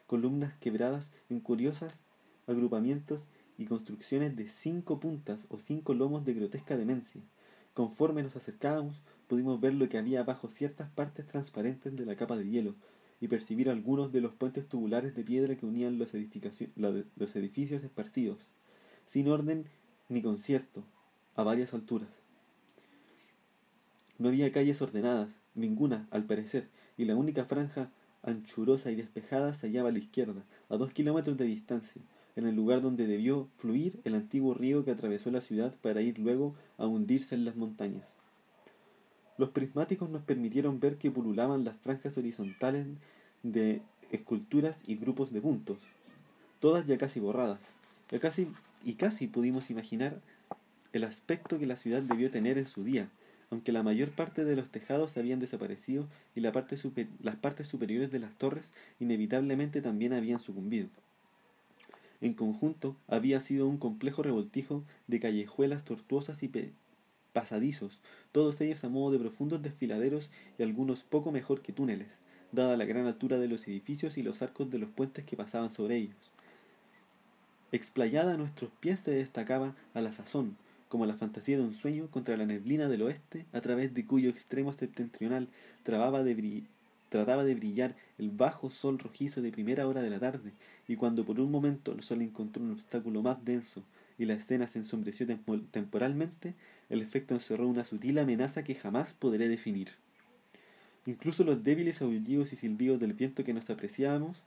columnas 0.09 0.53
quebradas 0.57 1.12
en 1.31 1.39
curiosos 1.39 2.01
agrupamientos 2.49 3.29
y 3.57 3.67
construcciones 3.67 4.35
de 4.35 4.49
cinco 4.49 4.99
puntas 4.99 5.47
o 5.49 5.61
cinco 5.61 5.95
lomos 5.95 6.25
de 6.25 6.35
grotesca 6.35 6.77
demencia. 6.77 7.23
Conforme 7.73 8.25
nos 8.25 8.35
acercábamos, 8.35 9.01
pudimos 9.29 9.61
ver 9.61 9.75
lo 9.75 9.89
que 9.89 9.99
había 9.99 10.25
bajo 10.25 10.49
ciertas 10.49 10.91
partes 10.91 11.25
transparentes 11.25 11.95
de 11.95 12.05
la 12.05 12.17
capa 12.17 12.37
de 12.37 12.51
hielo 12.51 12.75
y 13.20 13.29
percibir 13.29 13.70
algunos 13.70 14.12
de 14.12 14.20
los 14.20 14.35
puentes 14.35 14.68
tubulares 14.68 15.14
de 15.14 15.24
piedra 15.24 15.57
que 15.57 15.66
unían 15.66 15.98
los, 15.98 16.12
los 16.14 17.37
edificios 17.37 17.83
esparcidos, 17.83 18.38
sin 19.07 19.29
orden 19.29 19.66
ni 20.09 20.22
concierto, 20.22 20.85
a 21.35 21.42
varias 21.42 21.74
alturas. 21.74 22.22
No 24.18 24.29
había 24.29 24.50
calles 24.52 24.81
ordenadas, 24.81 25.38
ninguna, 25.55 26.07
al 26.11 26.24
parecer, 26.24 26.68
y 26.96 27.05
la 27.05 27.16
única 27.16 27.44
franja 27.44 27.90
anchurosa 28.22 28.90
y 28.90 28.96
despejada 28.96 29.55
se 29.55 29.66
hallaba 29.66 29.90
a 29.90 29.92
la 29.92 29.98
izquierda, 29.98 30.42
a 30.68 30.76
dos 30.76 30.92
kilómetros 30.92 31.37
de 31.37 31.44
distancia, 31.44 32.02
en 32.35 32.46
el 32.46 32.55
lugar 32.55 32.83
donde 32.83 33.07
debió 33.07 33.48
fluir 33.52 34.00
el 34.05 34.14
antiguo 34.14 34.55
río 34.55 34.85
que 34.85 34.90
atravesó 34.90 35.31
la 35.31 35.40
ciudad 35.40 35.74
para 35.81 36.02
ir 36.02 36.18
luego 36.18 36.55
a 36.79 36.87
hundirse 36.87 37.35
en 37.35 37.44
las 37.44 37.57
montañas. 37.57 38.14
Los 39.38 39.51
prismáticos 39.51 40.09
nos 40.09 40.22
permitieron 40.22 40.81
ver 40.81 40.96
que 40.96 41.11
pululaban 41.11 41.64
las 41.64 41.77
franjas 41.77 42.16
horizontales 42.16 42.87
de 43.42 43.83
esculturas 44.11 44.83
y 44.87 44.96
grupos 44.96 45.33
de 45.33 45.40
puntos, 45.40 45.79
todas 46.61 46.87
ya 46.87 46.96
casi 46.96 47.20
borradas, 47.20 47.61
y 48.11 48.18
casi, 48.18 48.49
y 48.85 48.94
casi 48.94 49.27
pudimos 49.27 49.70
imaginar 49.70 50.20
el 50.92 51.05
aspecto 51.05 51.59
que 51.59 51.66
la 51.66 51.77
ciudad 51.77 52.03
debió 52.03 52.31
tener 52.31 52.57
en 52.57 52.66
su 52.66 52.85
día, 52.85 53.11
aunque 53.51 53.72
la 53.72 53.83
mayor 53.83 54.11
parte 54.11 54.44
de 54.44 54.57
los 54.57 54.70
tejados 54.70 55.16
habían 55.16 55.38
desaparecido 55.38 56.07
y 56.35 56.40
las 56.40 56.53
partes 56.55 57.68
superiores 57.68 58.11
de 58.11 58.18
las 58.18 58.35
torres 58.38 58.72
inevitablemente 58.99 59.83
también 59.83 60.12
habían 60.12 60.40
sucumbido. 60.40 60.88
En 62.20 62.33
conjunto 62.33 62.96
había 63.07 63.40
sido 63.40 63.68
un 63.68 63.77
complejo 63.77 64.22
revoltijo 64.22 64.83
de 65.07 65.20
callejuelas 65.20 65.85
tortuosas 65.85 66.42
y 66.42 66.49
pasadizos, 67.37 68.01
todos 68.33 68.62
ellos 68.62 68.83
a 68.83 68.88
modo 68.88 69.12
de 69.12 69.18
profundos 69.18 69.61
desfiladeros 69.61 70.31
y 70.59 70.62
algunos 70.62 71.05
poco 71.05 71.33
mejor 71.33 71.61
que 71.61 71.70
túneles, 71.70 72.20
dada 72.51 72.79
la 72.79 72.87
gran 72.87 73.07
altura 73.07 73.38
de 73.38 73.46
los 73.46 73.68
edificios 73.68 74.16
y 74.16 74.22
los 74.22 74.40
arcos 74.40 74.70
de 74.70 74.79
los 74.79 74.88
puentes 74.88 75.27
que 75.27 75.37
pasaban 75.37 75.70
sobre 75.70 75.99
ellos. 75.99 76.16
Explayada 77.72 78.33
a 78.33 78.37
nuestros 78.38 78.70
pies 78.81 79.01
se 79.01 79.11
destacaba 79.11 79.75
a 79.92 80.01
la 80.01 80.14
sazón, 80.14 80.57
como 80.88 81.05
la 81.05 81.18
fantasía 81.18 81.59
de 81.59 81.64
un 81.64 81.75
sueño 81.75 82.11
contra 82.11 82.38
la 82.38 82.46
neblina 82.46 82.88
del 82.88 83.03
oeste, 83.03 83.44
a 83.53 83.61
través 83.61 83.92
de 83.92 84.07
cuyo 84.07 84.31
extremo 84.31 84.72
septentrional 84.72 85.49
trataba 85.83 86.25
de, 86.25 86.35
brillar 86.35 87.96
el 88.16 88.31
bajo 88.31 88.70
sol 88.70 88.99
rojizo 88.99 89.42
de 89.42 89.53
primera 89.53 89.87
hora 89.87 90.01
de 90.01 90.09
la 90.09 90.20
tarde, 90.20 90.55
y 90.88 90.96
cuando 90.96 91.27
por 91.27 91.38
un 91.38 91.51
momento 91.51 91.92
el 91.92 92.03
sol 92.03 92.22
encontró 92.22 92.62
un 92.62 92.70
obstáculo 92.70 93.20
más 93.20 93.44
denso 93.44 93.83
y 94.18 94.24
la 94.24 94.35
escena 94.35 94.66
se 94.66 94.79
ensombreció 94.79 95.26
temporalmente, 95.70 96.55
el 96.88 97.02
efecto 97.02 97.35
encerró 97.35 97.68
una 97.68 97.85
sutil 97.85 98.18
amenaza 98.18 98.64
que 98.64 98.74
jamás 98.74 99.12
podré 99.12 99.48
definir. 99.48 99.90
Incluso 101.07 101.44
los 101.44 101.62
débiles 101.62 102.02
aullidos 102.02 102.52
y 102.52 102.57
silbidos 102.57 102.98
del 102.98 103.12
viento 103.12 103.44
que 103.44 103.55
nos 103.55 103.70
apreciábamos, 103.70 104.42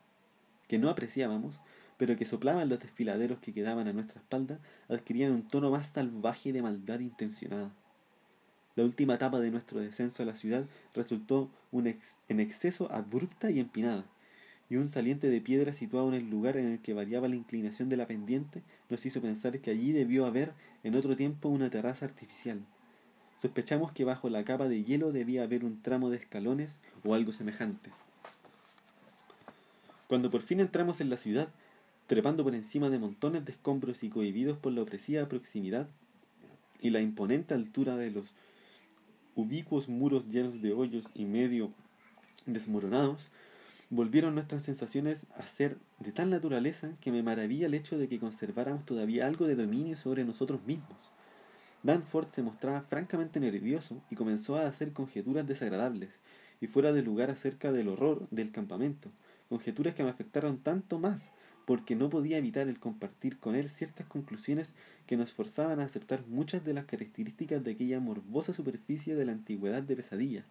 que 0.68 0.78
no 0.78 0.90
apreciábamos, 0.90 1.60
pero 1.98 2.16
que 2.16 2.26
soplaban 2.26 2.70
los 2.70 2.80
desfiladeros 2.80 3.40
que 3.40 3.54
quedaban 3.54 3.88
a 3.88 3.94
nuestra 3.94 4.20
espalda, 4.22 4.60
adquirían 4.88 5.32
un 5.32 5.48
tono 5.48 5.70
más 5.70 5.88
salvaje 5.88 6.54
de 6.54 6.62
maldad 6.62 7.00
intencionada. 7.00 7.72
La 8.76 8.84
última 8.84 9.16
etapa 9.16 9.40
de 9.40 9.52
nuestro 9.52 9.80
descenso 9.80 10.24
a 10.24 10.26
la 10.26 10.36
ciudad 10.36 10.66
resultó 10.94 11.50
en 11.74 12.40
exceso 12.40 12.92
abrupta 12.92 13.52
y 13.52 13.60
empinada, 13.60 14.06
y 14.70 14.76
un 14.76 14.88
saliente 14.88 15.30
de 15.30 15.42
piedra 15.42 15.74
situado 15.74 16.10
en 16.10 16.14
el 16.14 16.30
lugar 16.30 16.58
en 16.58 16.68
el 16.68 16.80
que 16.80 16.94
variaba 16.94 17.28
la 17.28 17.36
inclinación 17.36 17.90
de 17.90 17.98
la 17.98 18.06
pendiente 18.06 18.62
nos 18.90 19.06
hizo 19.06 19.22
pensar 19.22 19.60
que 19.60 19.72
allí 19.72 19.92
debió 19.92 20.26
haber 20.26 20.54
en 20.84 20.96
otro 20.96 21.16
tiempo 21.16 21.50
una 21.50 21.70
terraza 21.70 22.06
artificial. 22.06 22.62
Sospechamos 23.36 23.92
que 23.92 24.04
bajo 24.04 24.30
la 24.30 24.44
capa 24.44 24.68
de 24.68 24.84
hielo 24.84 25.12
debía 25.12 25.44
haber 25.44 25.66
un 25.66 25.82
tramo 25.82 26.10
de 26.10 26.18
escalones 26.18 26.80
o 27.04 27.14
algo 27.14 27.32
semejante. 27.32 27.90
Cuando 30.08 30.30
por 30.30 30.42
fin 30.42 30.60
entramos 30.60 31.02
en 31.02 31.10
la 31.10 31.18
ciudad, 31.18 31.50
trepando 32.08 32.44
por 32.44 32.54
encima 32.54 32.90
de 32.90 33.00
montones 33.00 33.46
de 33.46 33.52
escombros 33.52 34.04
y 34.04 34.10
cohibidos 34.10 34.58
por 34.58 34.74
la 34.74 34.82
opresiva 34.82 35.28
proximidad 35.28 35.88
y 36.82 36.90
la 36.90 37.02
imponente 37.02 37.54
altura 37.54 37.96
de 37.96 38.12
los 38.12 38.34
ubicuos 39.36 39.88
muros 39.88 40.28
llenos 40.30 40.62
de 40.62 40.74
hoyos 40.74 41.06
y 41.16 41.26
medio 41.26 41.72
desmoronados, 42.46 43.30
volvieron 43.90 44.36
nuestras 44.36 44.64
sensaciones 44.64 45.26
a 45.36 45.48
ser 45.48 45.78
de 46.00 46.12
tal 46.12 46.30
naturaleza 46.30 46.92
que 47.02 47.12
me 47.12 47.24
maravilla 47.24 47.66
el 47.66 47.74
hecho 47.74 47.98
de 47.98 48.08
que 48.08 48.20
conserváramos 48.20 48.86
todavía 48.86 49.26
algo 49.26 49.48
de 49.48 49.56
dominio 49.56 49.96
sobre 49.96 50.24
nosotros 50.24 50.62
mismos. 50.66 50.98
Danforth 51.82 52.32
se 52.32 52.44
mostraba 52.44 52.82
francamente 52.82 53.40
nervioso 53.40 54.02
y 54.12 54.16
comenzó 54.16 54.58
a 54.58 54.68
hacer 54.68 54.94
conjeturas 54.94 55.48
desagradables 55.48 56.20
y 56.62 56.68
fuera 56.68 56.92
de 56.92 57.02
lugar 57.02 57.32
acerca 57.32 57.72
del 57.72 57.88
horror 57.88 58.28
del 58.32 58.52
campamento, 58.52 59.10
conjeturas 59.48 59.96
que 59.96 60.04
me 60.04 60.10
afectaron 60.10 60.60
tanto 60.60 61.00
más 61.00 61.32
porque 61.66 61.96
no 61.96 62.10
podía 62.10 62.38
evitar 62.38 62.68
el 62.68 62.80
compartir 62.80 63.40
con 63.40 63.56
él 63.56 63.70
ciertas 63.70 64.08
conclusiones 64.08 64.74
que 65.06 65.18
nos 65.18 65.34
forzaban 65.34 65.80
a 65.80 65.84
aceptar 65.84 66.26
muchas 66.28 66.66
de 66.66 66.74
las 66.74 66.86
características 66.86 67.64
de 67.64 67.72
aquella 67.72 68.00
morbosa 68.00 68.54
superficie 68.54 69.16
de 69.16 69.26
la 69.26 69.32
antigüedad 69.32 69.82
de 69.82 69.96
pesadilla. 69.96 70.46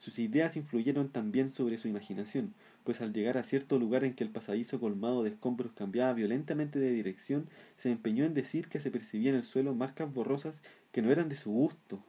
Sus 0.00 0.18
ideas 0.18 0.56
influyeron 0.56 1.10
también 1.10 1.50
sobre 1.50 1.76
su 1.76 1.86
imaginación, 1.86 2.54
pues 2.84 3.02
al 3.02 3.12
llegar 3.12 3.36
a 3.36 3.42
cierto 3.42 3.78
lugar 3.78 4.02
en 4.02 4.14
que 4.14 4.24
el 4.24 4.30
pasadizo 4.30 4.80
colmado 4.80 5.22
de 5.22 5.28
escombros 5.28 5.72
cambiaba 5.72 6.14
violentamente 6.14 6.78
de 6.78 6.90
dirección, 6.90 7.50
se 7.76 7.90
empeñó 7.90 8.24
en 8.24 8.32
decir 8.32 8.68
que 8.68 8.80
se 8.80 8.90
percibían 8.90 9.34
en 9.34 9.40
el 9.40 9.44
suelo 9.44 9.74
marcas 9.74 10.10
borrosas 10.10 10.62
que 10.90 11.02
no 11.02 11.12
eran 11.12 11.28
de 11.28 11.36
su 11.36 11.50
gusto, 11.50 12.02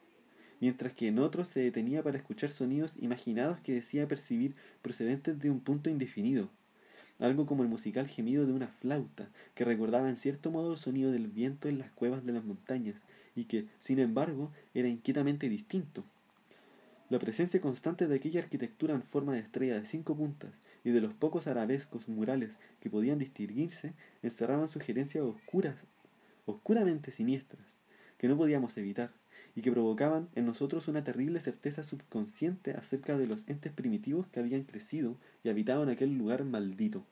mientras 0.61 0.93
que 0.93 1.09
en 1.09 1.19
otros 1.19 1.49
se 1.49 1.59
detenía 1.59 2.01
para 2.01 2.17
escuchar 2.17 2.49
sonidos 2.49 2.95
imaginados 2.97 3.59
que 3.59 3.73
decía 3.73 4.07
percibir 4.07 4.55
procedentes 4.81 5.37
de 5.39 5.49
un 5.49 5.59
punto 5.59 5.89
indefinido, 5.89 6.49
algo 7.19 7.45
como 7.45 7.61
el 7.61 7.67
musical 7.67 8.07
gemido 8.07 8.45
de 8.45 8.53
una 8.53 8.69
flauta, 8.69 9.27
que 9.53 9.65
recordaba 9.65 10.09
en 10.09 10.15
cierto 10.15 10.49
modo 10.49 10.71
el 10.71 10.77
sonido 10.77 11.11
del 11.11 11.27
viento 11.27 11.67
en 11.67 11.77
las 11.77 11.91
cuevas 11.91 12.25
de 12.25 12.31
las 12.31 12.45
montañas, 12.45 13.03
y 13.35 13.43
que, 13.43 13.65
sin 13.81 13.99
embargo, 13.99 14.49
era 14.73 14.87
inquietamente 14.87 15.49
distinto. 15.49 16.05
La 17.11 17.19
presencia 17.19 17.59
constante 17.59 18.07
de 18.07 18.15
aquella 18.15 18.39
arquitectura 18.39 18.95
en 18.95 19.03
forma 19.03 19.33
de 19.33 19.39
estrella 19.39 19.77
de 19.77 19.85
cinco 19.85 20.15
puntas 20.15 20.61
y 20.85 20.91
de 20.91 21.01
los 21.01 21.13
pocos 21.13 21.45
arabescos 21.45 22.07
murales 22.07 22.57
que 22.79 22.89
podían 22.89 23.19
distinguirse 23.19 23.91
encerraban 24.23 24.69
sugerencias 24.69 25.25
oscuras, 25.25 25.83
oscuramente 26.45 27.11
siniestras, 27.11 27.79
que 28.17 28.29
no 28.29 28.37
podíamos 28.37 28.77
evitar, 28.77 29.11
y 29.57 29.61
que 29.61 29.73
provocaban 29.73 30.29
en 30.35 30.45
nosotros 30.45 30.87
una 30.87 31.03
terrible 31.03 31.41
certeza 31.41 31.83
subconsciente 31.83 32.71
acerca 32.75 33.17
de 33.17 33.27
los 33.27 33.45
entes 33.49 33.73
primitivos 33.73 34.27
que 34.27 34.39
habían 34.39 34.63
crecido 34.63 35.17
y 35.43 35.49
habitaban 35.49 35.89
aquel 35.89 36.17
lugar 36.17 36.45
maldito. 36.45 37.03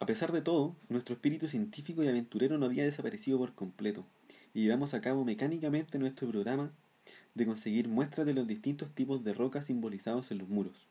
A 0.00 0.06
pesar 0.06 0.30
de 0.30 0.42
todo, 0.42 0.76
nuestro 0.88 1.14
espíritu 1.14 1.48
científico 1.48 2.04
y 2.04 2.08
aventurero 2.08 2.56
no 2.56 2.66
había 2.66 2.84
desaparecido 2.84 3.36
por 3.38 3.54
completo, 3.54 4.06
y 4.54 4.62
llevamos 4.62 4.94
a 4.94 5.00
cabo 5.00 5.24
mecánicamente 5.24 5.98
nuestro 5.98 6.28
programa 6.28 6.72
de 7.34 7.46
conseguir 7.46 7.88
muestras 7.88 8.24
de 8.24 8.34
los 8.34 8.46
distintos 8.46 8.90
tipos 8.90 9.24
de 9.24 9.34
rocas 9.34 9.66
simbolizados 9.66 10.30
en 10.30 10.38
los 10.38 10.48
muros. 10.48 10.86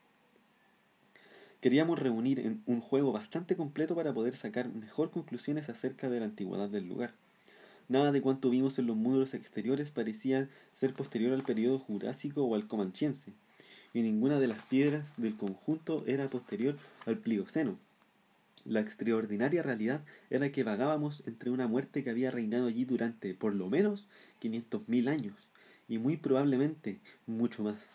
Queríamos 1.61 1.97
reunir 1.99 2.39
en 2.39 2.61
un 2.65 2.81
juego 2.81 3.13
bastante 3.13 3.55
completo 3.55 3.95
para 3.95 4.13
poder 4.13 4.35
sacar 4.35 4.67
mejor 4.73 5.09
conclusiones 5.09 5.69
acerca 5.69 6.09
de 6.09 6.19
la 6.19 6.25
antigüedad 6.25 6.69
del 6.69 6.87
lugar. 6.87 7.15
Nada 7.87 8.11
de 8.11 8.21
cuanto 8.21 8.49
vimos 8.49 8.77
en 8.77 8.87
los 8.87 8.97
muros 8.97 9.33
exteriores 9.33 9.89
parecía 9.89 10.49
ser 10.73 10.93
posterior 10.93 11.31
al 11.33 11.43
periodo 11.43 11.79
jurásico 11.79 12.43
o 12.43 12.55
al 12.55 12.67
comanchiense, 12.67 13.31
y 13.93 14.01
ninguna 14.01 14.39
de 14.39 14.47
las 14.47 14.61
piedras 14.63 15.13
del 15.15 15.37
conjunto 15.37 16.03
era 16.05 16.29
posterior 16.29 16.77
al 17.05 17.17
plioceno, 17.17 17.79
la 18.67 18.81
extraordinaria 18.81 19.63
realidad 19.63 20.03
era 20.29 20.51
que 20.51 20.63
vagábamos 20.63 21.23
entre 21.25 21.49
una 21.49 21.67
muerte 21.67 22.03
que 22.03 22.09
había 22.09 22.31
reinado 22.31 22.67
allí 22.67 22.85
durante 22.85 23.33
por 23.33 23.55
lo 23.55 23.69
menos 23.69 24.07
quinientos 24.39 24.87
mil 24.87 25.07
años, 25.07 25.35
y 25.87 25.97
muy 25.97 26.17
probablemente 26.17 26.99
mucho 27.25 27.63
más. 27.63 27.89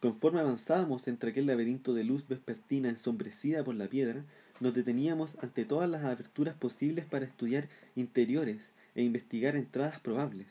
Conforme 0.00 0.40
avanzábamos 0.40 1.06
entre 1.06 1.30
aquel 1.30 1.46
laberinto 1.46 1.94
de 1.94 2.04
luz 2.04 2.26
vespertina 2.26 2.88
ensombrecida 2.88 3.62
por 3.62 3.76
la 3.76 3.86
piedra, 3.86 4.24
nos 4.60 4.74
deteníamos 4.74 5.36
ante 5.40 5.64
todas 5.64 5.88
las 5.88 6.04
aberturas 6.04 6.56
posibles 6.56 7.04
para 7.04 7.24
estudiar 7.24 7.68
interiores 7.94 8.72
e 8.94 9.02
investigar 9.02 9.54
entradas 9.54 10.00
probables. 10.00 10.48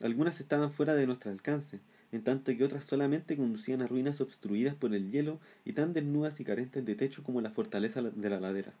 Algunas 0.00 0.40
estaban 0.40 0.72
fuera 0.72 0.94
de 0.94 1.06
nuestro 1.06 1.30
alcance, 1.30 1.80
en 2.12 2.22
tanto 2.22 2.54
que 2.56 2.64
otras 2.64 2.84
solamente 2.84 3.36
conducían 3.36 3.82
a 3.82 3.86
ruinas 3.86 4.20
obstruidas 4.20 4.74
por 4.74 4.94
el 4.94 5.10
hielo 5.10 5.40
y 5.64 5.72
tan 5.72 5.94
desnudas 5.94 6.38
y 6.40 6.44
carentes 6.44 6.84
de 6.84 6.94
techo 6.94 7.22
como 7.22 7.40
la 7.40 7.50
fortaleza 7.50 8.02
de 8.02 8.30
la 8.30 8.38
ladera. 8.38 8.72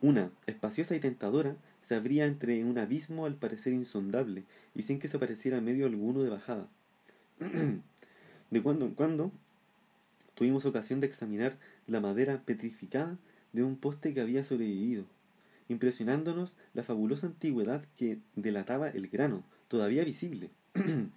Una, 0.00 0.30
espaciosa 0.46 0.96
y 0.96 1.00
tentadora, 1.00 1.56
se 1.80 1.94
abría 1.94 2.26
entre 2.26 2.64
un 2.64 2.76
abismo 2.76 3.24
al 3.24 3.36
parecer 3.36 3.72
insondable 3.72 4.42
y 4.74 4.82
sin 4.82 4.98
que 4.98 5.06
se 5.06 5.18
pareciera 5.18 5.60
medio 5.60 5.86
alguno 5.86 6.22
de 6.22 6.30
bajada. 6.30 6.68
de 8.50 8.62
cuando 8.62 8.84
en 8.84 8.94
cuando 8.94 9.30
tuvimos 10.34 10.66
ocasión 10.66 10.98
de 11.00 11.06
examinar 11.06 11.56
la 11.86 12.00
madera 12.00 12.42
petrificada 12.44 13.16
de 13.52 13.62
un 13.62 13.76
poste 13.76 14.12
que 14.12 14.20
había 14.20 14.42
sobrevivido, 14.42 15.04
impresionándonos 15.68 16.56
la 16.74 16.82
fabulosa 16.82 17.28
antigüedad 17.28 17.84
que 17.96 18.18
delataba 18.34 18.88
el 18.88 19.08
grano, 19.08 19.44
todavía 19.68 20.04
visible. 20.04 20.50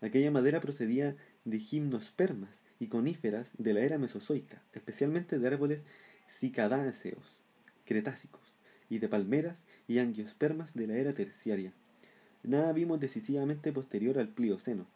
Aquella 0.00 0.30
madera 0.30 0.60
procedía 0.60 1.16
de 1.44 1.58
gimnospermas 1.58 2.62
y 2.78 2.88
coníferas 2.88 3.52
de 3.58 3.74
la 3.74 3.80
era 3.80 3.98
mesozoica, 3.98 4.62
especialmente 4.72 5.38
de 5.38 5.46
árboles 5.46 5.84
cicadáceos, 6.28 7.38
cretácicos, 7.84 8.54
y 8.90 8.98
de 8.98 9.08
palmeras 9.08 9.62
y 9.88 9.98
angiospermas 9.98 10.74
de 10.74 10.86
la 10.86 10.96
era 10.96 11.12
terciaria. 11.12 11.72
Nada 12.42 12.72
vimos 12.72 13.00
decisivamente 13.00 13.72
posterior 13.72 14.18
al 14.18 14.28
Plioceno. 14.28 14.86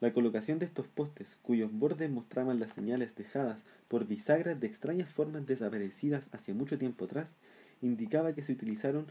La 0.00 0.12
colocación 0.12 0.58
de 0.58 0.66
estos 0.66 0.88
postes, 0.88 1.38
cuyos 1.42 1.72
bordes 1.72 2.10
mostraban 2.10 2.60
las 2.60 2.72
señales 2.72 3.14
dejadas 3.14 3.62
por 3.88 4.06
bisagras 4.06 4.60
de 4.60 4.66
extrañas 4.66 5.08
formas 5.08 5.46
desaparecidas 5.46 6.28
hacia 6.32 6.54
mucho 6.54 6.76
tiempo 6.78 7.06
atrás, 7.06 7.36
indicaba 7.80 8.34
que 8.34 8.42
se 8.42 8.52
utilizaron 8.52 9.06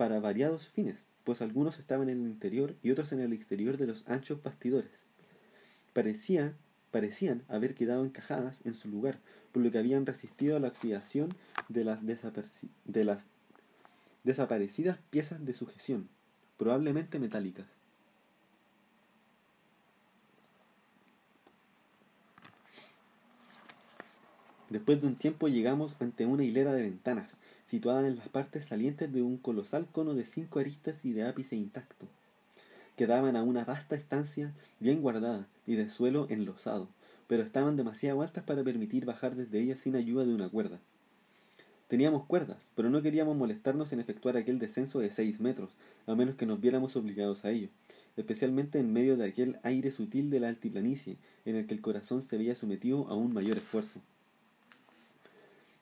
para 0.00 0.18
variados 0.18 0.66
fines, 0.66 1.04
pues 1.24 1.42
algunos 1.42 1.78
estaban 1.78 2.08
en 2.08 2.22
el 2.22 2.30
interior 2.30 2.74
y 2.82 2.90
otros 2.90 3.12
en 3.12 3.20
el 3.20 3.34
exterior 3.34 3.76
de 3.76 3.86
los 3.86 4.08
anchos 4.08 4.42
bastidores. 4.42 5.04
Parecía, 5.92 6.54
parecían 6.90 7.42
haber 7.48 7.74
quedado 7.74 8.02
encajadas 8.02 8.60
en 8.64 8.72
su 8.72 8.88
lugar, 8.88 9.18
por 9.52 9.62
lo 9.62 9.70
que 9.70 9.76
habían 9.76 10.06
resistido 10.06 10.56
a 10.56 10.58
la 10.58 10.68
oxidación 10.68 11.36
de 11.68 11.84
las, 11.84 12.00
de 12.06 13.04
las 13.04 13.26
desaparecidas 14.24 14.96
piezas 15.10 15.44
de 15.44 15.52
sujeción, 15.52 16.08
probablemente 16.56 17.18
metálicas. 17.18 17.66
Después 24.70 25.02
de 25.02 25.08
un 25.08 25.16
tiempo 25.16 25.48
llegamos 25.48 25.94
ante 26.00 26.24
una 26.24 26.42
hilera 26.42 26.72
de 26.72 26.84
ventanas, 26.84 27.36
situada 27.70 28.08
en 28.08 28.16
las 28.16 28.28
partes 28.28 28.64
salientes 28.64 29.12
de 29.12 29.22
un 29.22 29.36
colosal 29.36 29.86
cono 29.92 30.14
de 30.14 30.24
cinco 30.24 30.58
aristas 30.58 31.04
y 31.04 31.12
de 31.12 31.22
ápice 31.22 31.54
intacto, 31.54 32.08
que 32.96 33.06
daban 33.06 33.36
a 33.36 33.44
una 33.44 33.64
vasta 33.64 33.94
estancia 33.94 34.52
bien 34.80 35.00
guardada 35.00 35.46
y 35.68 35.76
de 35.76 35.88
suelo 35.88 36.26
enlosado, 36.30 36.88
pero 37.28 37.44
estaban 37.44 37.76
demasiado 37.76 38.22
altas 38.22 38.42
para 38.42 38.64
permitir 38.64 39.04
bajar 39.04 39.36
desde 39.36 39.60
ellas 39.60 39.78
sin 39.78 39.94
ayuda 39.94 40.24
de 40.24 40.34
una 40.34 40.48
cuerda. 40.48 40.80
Teníamos 41.86 42.26
cuerdas, 42.26 42.58
pero 42.74 42.90
no 42.90 43.02
queríamos 43.02 43.36
molestarnos 43.36 43.92
en 43.92 44.00
efectuar 44.00 44.36
aquel 44.36 44.58
descenso 44.58 44.98
de 44.98 45.12
seis 45.12 45.38
metros, 45.38 45.70
a 46.08 46.16
menos 46.16 46.34
que 46.34 46.46
nos 46.46 46.60
viéramos 46.60 46.96
obligados 46.96 47.44
a 47.44 47.50
ello, 47.50 47.68
especialmente 48.16 48.80
en 48.80 48.92
medio 48.92 49.16
de 49.16 49.26
aquel 49.26 49.60
aire 49.62 49.92
sutil 49.92 50.28
de 50.30 50.40
la 50.40 50.48
altiplanicie, 50.48 51.18
en 51.44 51.54
el 51.54 51.68
que 51.68 51.74
el 51.74 51.80
corazón 51.80 52.22
se 52.22 52.36
veía 52.36 52.56
sometido 52.56 53.06
a 53.06 53.14
un 53.14 53.32
mayor 53.32 53.58
esfuerzo. 53.58 54.00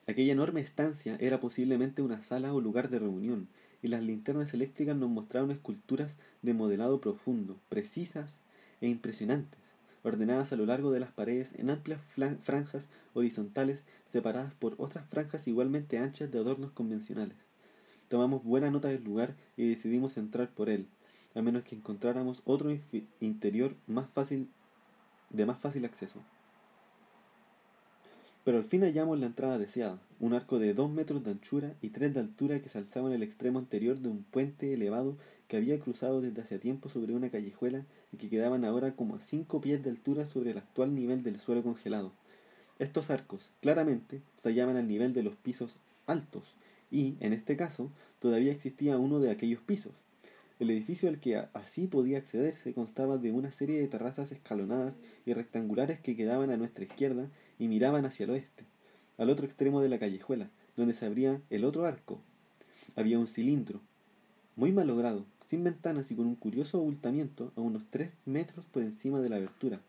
Aquella 0.08 0.32
enorme 0.32 0.62
estancia 0.62 1.18
era 1.20 1.38
posiblemente 1.38 2.00
una 2.00 2.22
sala 2.22 2.54
o 2.54 2.62
lugar 2.62 2.88
de 2.88 2.98
reunión, 2.98 3.46
y 3.82 3.88
las 3.88 4.02
linternas 4.02 4.54
eléctricas 4.54 4.96
nos 4.96 5.10
mostraron 5.10 5.50
esculturas 5.50 6.16
de 6.40 6.54
modelado 6.54 6.98
profundo, 6.98 7.58
precisas 7.68 8.40
e 8.80 8.88
impresionantes, 8.88 9.60
ordenadas 10.02 10.50
a 10.50 10.56
lo 10.56 10.64
largo 10.64 10.92
de 10.92 11.00
las 11.00 11.12
paredes 11.12 11.52
en 11.58 11.68
amplias 11.68 12.00
franjas 12.40 12.88
horizontales 13.12 13.84
separadas 14.06 14.54
por 14.54 14.76
otras 14.78 15.06
franjas 15.10 15.46
igualmente 15.46 15.98
anchas 15.98 16.32
de 16.32 16.38
adornos 16.38 16.70
convencionales. 16.70 17.36
Tomamos 18.08 18.44
buena 18.44 18.70
nota 18.70 18.88
del 18.88 19.04
lugar 19.04 19.36
y 19.58 19.68
decidimos 19.68 20.16
entrar 20.16 20.48
por 20.48 20.70
él, 20.70 20.86
a 21.34 21.42
menos 21.42 21.64
que 21.64 21.76
encontráramos 21.76 22.40
otro 22.46 22.74
interior 23.20 23.76
más 23.86 24.08
fácil 24.08 24.48
de 25.28 25.44
más 25.44 25.58
fácil 25.58 25.84
acceso. 25.84 26.22
Pero 28.48 28.56
al 28.56 28.64
fin 28.64 28.80
hallamos 28.80 29.20
la 29.20 29.26
entrada 29.26 29.58
deseada, 29.58 30.00
un 30.20 30.32
arco 30.32 30.58
de 30.58 30.72
dos 30.72 30.90
metros 30.90 31.22
de 31.22 31.32
anchura 31.32 31.74
y 31.82 31.90
tres 31.90 32.14
de 32.14 32.20
altura 32.20 32.62
que 32.62 32.70
se 32.70 32.78
alzaba 32.78 33.08
en 33.08 33.14
el 33.14 33.22
extremo 33.22 33.58
anterior 33.58 33.98
de 33.98 34.08
un 34.08 34.22
puente 34.22 34.72
elevado 34.72 35.18
que 35.48 35.58
había 35.58 35.78
cruzado 35.78 36.22
desde 36.22 36.40
hace 36.40 36.58
tiempo 36.58 36.88
sobre 36.88 37.12
una 37.12 37.28
callejuela 37.28 37.84
y 38.10 38.16
que 38.16 38.30
quedaban 38.30 38.64
ahora 38.64 38.96
como 38.96 39.16
a 39.16 39.20
cinco 39.20 39.60
pies 39.60 39.84
de 39.84 39.90
altura 39.90 40.24
sobre 40.24 40.52
el 40.52 40.56
actual 40.56 40.94
nivel 40.94 41.22
del 41.22 41.38
suelo 41.38 41.62
congelado. 41.62 42.10
Estos 42.78 43.10
arcos, 43.10 43.50
claramente, 43.60 44.22
se 44.38 44.48
hallaban 44.48 44.76
al 44.76 44.88
nivel 44.88 45.12
de 45.12 45.24
los 45.24 45.36
pisos 45.36 45.76
altos, 46.06 46.54
y, 46.90 47.16
en 47.20 47.34
este 47.34 47.54
caso, 47.54 47.90
todavía 48.18 48.52
existía 48.52 48.96
uno 48.96 49.20
de 49.20 49.30
aquellos 49.30 49.60
pisos. 49.60 49.92
El 50.58 50.70
edificio 50.70 51.10
al 51.10 51.20
que 51.20 51.36
así 51.52 51.86
podía 51.86 52.16
accederse 52.16 52.72
constaba 52.72 53.18
de 53.18 53.30
una 53.30 53.52
serie 53.52 53.78
de 53.78 53.88
terrazas 53.88 54.32
escalonadas 54.32 54.96
y 55.26 55.34
rectangulares 55.34 56.00
que 56.00 56.16
quedaban 56.16 56.50
a 56.50 56.56
nuestra 56.56 56.84
izquierda 56.84 57.28
y 57.58 57.68
miraban 57.68 58.04
hacia 58.04 58.24
el 58.24 58.30
oeste, 58.30 58.64
al 59.16 59.30
otro 59.30 59.46
extremo 59.46 59.80
de 59.80 59.88
la 59.88 59.98
callejuela, 59.98 60.50
donde 60.76 60.94
se 60.94 61.06
abría 61.06 61.40
el 61.50 61.64
otro 61.64 61.86
arco. 61.86 62.20
Había 62.96 63.18
un 63.18 63.26
cilindro, 63.26 63.80
muy 64.56 64.72
malogrado, 64.72 65.24
sin 65.46 65.64
ventanas 65.64 66.10
y 66.10 66.14
con 66.14 66.26
un 66.26 66.34
curioso 66.34 66.78
abultamiento 66.78 67.52
a 67.56 67.60
unos 67.60 67.84
tres 67.90 68.10
metros 68.26 68.64
por 68.66 68.82
encima 68.82 69.20
de 69.20 69.28
la 69.28 69.36
abertura. 69.36 69.80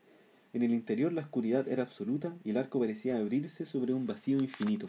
En 0.54 0.64
el 0.64 0.72
interior 0.72 1.12
la 1.14 1.22
oscuridad 1.22 1.68
era 1.68 1.84
absoluta 1.84 2.36
y 2.44 2.52
el 2.52 2.58
arco 2.58 2.80
parecía 2.80 3.18
abrirse 3.18 3.66
sobre 3.66 3.94
un 3.94 4.08
vacío 4.08 4.40
infinito. 4.40 4.88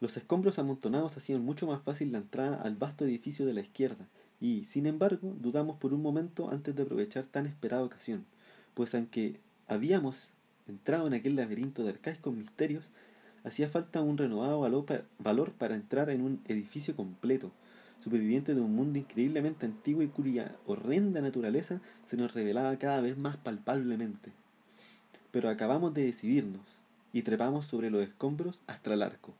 Los 0.00 0.16
escombros 0.16 0.58
amontonados 0.58 1.16
hacían 1.16 1.44
mucho 1.44 1.66
más 1.66 1.82
fácil 1.82 2.12
la 2.12 2.18
entrada 2.18 2.60
al 2.62 2.74
vasto 2.74 3.04
edificio 3.04 3.44
de 3.46 3.52
la 3.52 3.60
izquierda, 3.60 4.06
y, 4.40 4.64
sin 4.64 4.86
embargo, 4.86 5.36
dudamos 5.38 5.76
por 5.76 5.92
un 5.92 6.00
momento 6.00 6.50
antes 6.50 6.74
de 6.74 6.82
aprovechar 6.82 7.26
tan 7.26 7.46
esperada 7.46 7.84
ocasión, 7.84 8.24
pues 8.74 8.94
aunque 8.94 9.38
habíamos 9.70 10.30
entrado 10.66 11.06
en 11.06 11.14
aquel 11.14 11.36
laberinto 11.36 11.84
de 11.84 11.90
arcaicos 11.90 12.34
misterios, 12.34 12.84
hacía 13.44 13.68
falta 13.68 14.02
un 14.02 14.18
renovado 14.18 14.58
valor 15.18 15.52
para 15.52 15.76
entrar 15.76 16.10
en 16.10 16.22
un 16.22 16.40
edificio 16.48 16.96
completo, 16.96 17.52
superviviente 18.00 18.54
de 18.54 18.60
un 18.60 18.74
mundo 18.74 18.98
increíblemente 18.98 19.66
antiguo 19.66 20.02
y 20.02 20.08
cuya 20.08 20.56
horrenda 20.66 21.20
naturaleza 21.20 21.80
se 22.04 22.16
nos 22.16 22.34
revelaba 22.34 22.76
cada 22.78 23.00
vez 23.00 23.16
más 23.16 23.36
palpablemente. 23.36 24.32
Pero 25.30 25.48
acabamos 25.48 25.94
de 25.94 26.04
decidirnos, 26.04 26.62
y 27.12 27.22
trepamos 27.22 27.64
sobre 27.64 27.90
los 27.90 28.02
escombros 28.02 28.60
hasta 28.66 28.92
el 28.92 29.02
arco. 29.02 29.34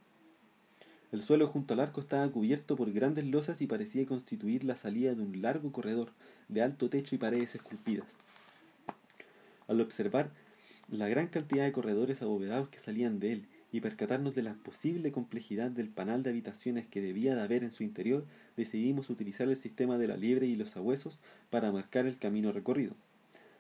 El 1.11 1.23
suelo 1.23 1.49
junto 1.49 1.75
al 1.75 1.81
arco 1.81 2.01
estaba 2.01 2.29
cubierto 2.31 2.77
por 2.77 2.93
grandes 2.93 3.27
losas 3.27 3.61
y 3.63 3.67
parecía 3.67 4.07
constituir 4.07 4.63
la 4.63 4.77
salida 4.77 5.13
de 5.15 5.23
un 5.23 5.43
largo 5.43 5.73
corredor 5.73 6.13
de 6.49 6.63
alto 6.63 6.89
techo 6.89 7.17
y 7.17 7.19
paredes 7.19 7.57
esculpidas. 7.57 8.17
Al 9.71 9.81
observar 9.81 10.33
la 10.89 11.09
gran 11.09 11.29
cantidad 11.29 11.63
de 11.63 11.71
corredores 11.71 12.23
abovedados 12.23 12.69
que 12.71 12.81
salían 12.81 13.21
de 13.21 13.35
él 13.35 13.47
y 13.71 13.81
percatarnos 13.81 14.35
de 14.35 14.43
la 14.43 14.55
posible 14.55 15.13
complejidad 15.13 15.71
del 15.71 15.89
panal 15.89 16.25
de 16.25 16.31
habitaciones 16.31 16.89
que 16.89 17.01
debía 17.01 17.37
de 17.37 17.43
haber 17.43 17.63
en 17.63 17.71
su 17.71 17.85
interior, 17.85 18.27
decidimos 18.57 19.11
utilizar 19.11 19.49
el 19.49 19.57
sistema 19.57 19.97
de 19.97 20.09
la 20.09 20.17
liebre 20.17 20.47
y 20.47 20.57
los 20.57 20.71
sabuesos 20.71 21.21
para 21.51 21.71
marcar 21.71 22.07
el 22.07 22.19
camino 22.19 22.51
recorrido. 22.51 22.97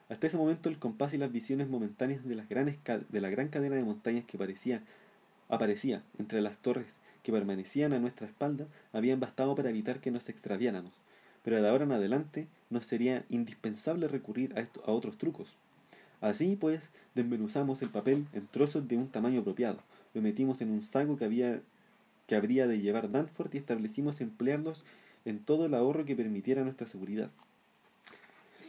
Hasta 0.08 0.26
ese 0.26 0.36
momento 0.36 0.68
el 0.68 0.80
compás 0.80 1.14
y 1.14 1.18
las 1.18 1.30
visiones 1.30 1.68
momentáneas 1.68 2.24
de, 2.24 2.34
las 2.34 2.48
de 2.48 3.20
la 3.20 3.30
gran 3.30 3.46
cadena 3.46 3.76
de 3.76 3.84
montañas 3.84 4.24
que 4.24 4.36
parecía, 4.36 4.82
aparecía 5.48 6.02
entre 6.18 6.40
las 6.40 6.58
torres 6.58 6.96
que 7.22 7.30
permanecían 7.30 7.92
a 7.92 8.00
nuestra 8.00 8.26
espalda 8.26 8.66
habían 8.92 9.20
bastado 9.20 9.54
para 9.54 9.70
evitar 9.70 10.00
que 10.00 10.10
nos 10.10 10.28
extraviáramos, 10.28 10.92
pero 11.44 11.62
de 11.62 11.68
ahora 11.68 11.84
en 11.84 11.92
adelante 11.92 12.48
nos 12.68 12.84
sería 12.84 13.24
indispensable 13.28 14.08
recurrir 14.08 14.52
a 14.56 14.90
otros 14.90 15.16
trucos. 15.16 15.56
Así 16.20 16.56
pues, 16.56 16.90
desmenuzamos 17.14 17.82
el 17.82 17.88
papel 17.88 18.26
en 18.32 18.46
trozos 18.46 18.86
de 18.88 18.96
un 18.96 19.08
tamaño 19.08 19.40
apropiado, 19.40 19.80
lo 20.14 20.22
metimos 20.22 20.60
en 20.60 20.70
un 20.70 20.82
saco 20.82 21.16
que, 21.16 21.24
había, 21.24 21.60
que 22.26 22.34
habría 22.34 22.66
de 22.66 22.80
llevar 22.80 23.10
Danforth 23.10 23.54
y 23.54 23.58
establecimos 23.58 24.20
emplearlos 24.20 24.84
en 25.24 25.38
todo 25.38 25.66
el 25.66 25.74
ahorro 25.74 26.04
que 26.04 26.16
permitiera 26.16 26.62
nuestra 26.62 26.86
seguridad. 26.86 27.30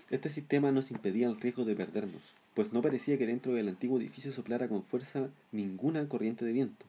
Este 0.10 0.30
sistema 0.30 0.72
nos 0.72 0.92
impedía 0.92 1.28
el 1.28 1.40
riesgo 1.40 1.66
de 1.66 1.76
perdernos, 1.76 2.22
pues 2.54 2.74
no 2.74 2.82
parecía 2.82 3.18
que 3.18 3.26
dentro 3.26 3.54
del 3.54 3.70
antiguo 3.70 3.98
edificio 3.98 4.32
soplara 4.32 4.68
con 4.68 4.84
fuerza 4.84 5.30
ninguna 5.52 6.08
corriente 6.08 6.46
de 6.46 6.52
viento. 6.52 6.86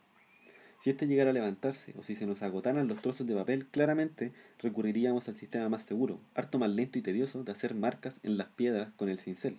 Si 0.82 0.90
éste 0.90 1.06
llegara 1.06 1.30
a 1.30 1.32
levantarse 1.32 1.94
o 1.96 2.02
si 2.02 2.16
se 2.16 2.26
nos 2.26 2.42
agotaran 2.42 2.88
los 2.88 3.00
trozos 3.00 3.24
de 3.28 3.36
papel, 3.36 3.66
claramente 3.66 4.32
recurriríamos 4.58 5.28
al 5.28 5.36
sistema 5.36 5.68
más 5.68 5.82
seguro, 5.82 6.18
harto 6.34 6.58
más 6.58 6.70
lento 6.70 6.98
y 6.98 7.02
tedioso 7.02 7.44
de 7.44 7.52
hacer 7.52 7.76
marcas 7.76 8.18
en 8.24 8.36
las 8.36 8.48
piedras 8.48 8.92
con 8.96 9.08
el 9.08 9.20
cincel. 9.20 9.58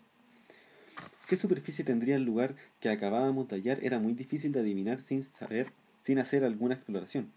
¿Qué 1.28 1.36
superficie 1.36 1.84
tendría 1.84 2.16
el 2.16 2.24
lugar 2.24 2.56
que 2.80 2.90
acabábamos 2.90 3.48
de 3.48 3.56
hallar? 3.56 3.80
Era 3.82 4.00
muy 4.00 4.14
difícil 4.14 4.52
de 4.52 4.60
adivinar 4.60 5.02
sin 5.02 5.24
saber, 5.24 5.68
sin 6.02 6.20
hacer 6.20 6.44
alguna 6.44 6.76
exploración. 6.76 7.32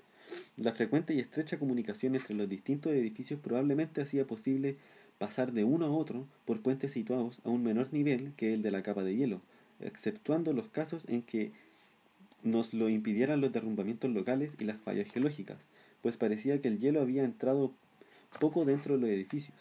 La 0.57 0.73
frecuente 0.73 1.15
y 1.15 1.21
estrecha 1.21 1.59
comunicación 1.59 2.15
entre 2.15 2.35
los 2.35 2.49
distintos 2.49 2.93
edificios 2.93 3.41
probablemente 3.41 4.03
hacía 4.03 4.27
posible 4.27 4.77
pasar 5.19 5.53
de 5.53 5.65
uno 5.65 5.87
a 5.87 5.91
otro 5.91 6.27
por 6.45 6.61
puentes 6.61 6.93
situados 6.93 7.41
a 7.45 7.51
un 7.51 7.63
menor 7.63 7.93
nivel 7.93 8.33
que 8.37 8.55
el 8.55 8.63
de 8.63 8.71
la 8.71 8.83
capa 8.83 9.03
de 9.03 9.17
hielo, 9.17 9.41
exceptuando 9.81 10.53
los 10.53 10.69
casos 10.69 11.05
en 11.09 11.23
que 11.23 11.53
nos 12.43 12.75
lo 12.75 12.89
impidieran 12.89 13.41
los 13.41 13.53
derrumbamientos 13.53 14.11
locales 14.11 14.57
y 14.59 14.65
las 14.65 14.81
fallas 14.81 15.09
geológicas, 15.11 15.59
pues 16.03 16.17
parecía 16.17 16.61
que 16.61 16.69
el 16.69 16.79
hielo 16.79 17.01
había 17.01 17.25
entrado 17.25 17.73
poco 18.39 18.65
dentro 18.65 18.95
de 18.95 19.01
los 19.01 19.11
edificios. 19.11 19.57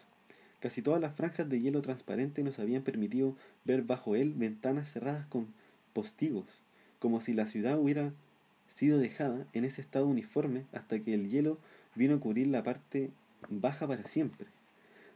Casi 0.60 0.82
todas 0.82 1.02
las 1.02 1.14
franjas 1.14 1.50
de 1.50 1.60
hielo 1.60 1.82
transparente 1.82 2.44
nos 2.44 2.60
habían 2.60 2.84
permitido 2.84 3.36
ver 3.66 3.84
bajo 3.84 4.16
él 4.16 4.34
ventanas 4.34 4.92
cerradas 4.92 5.26
con 5.28 5.48
postigos, 5.94 6.48
como 7.00 7.22
si 7.22 7.34
la 7.34 7.46
ciudad 7.46 7.78
hubiera 7.78 8.14
sido 8.68 8.98
dejada 8.98 9.46
en 9.54 9.66
ese 9.66 9.82
estado 9.82 10.08
uniforme 10.08 10.66
hasta 10.74 11.00
que 11.00 11.14
el 11.14 11.30
hielo 11.30 11.60
vino 11.96 12.16
a 12.16 12.20
cubrir 12.20 12.48
la 12.48 12.64
parte 12.64 13.12
baja 13.50 13.88
para 13.88 14.06
siempre. 14.06 14.48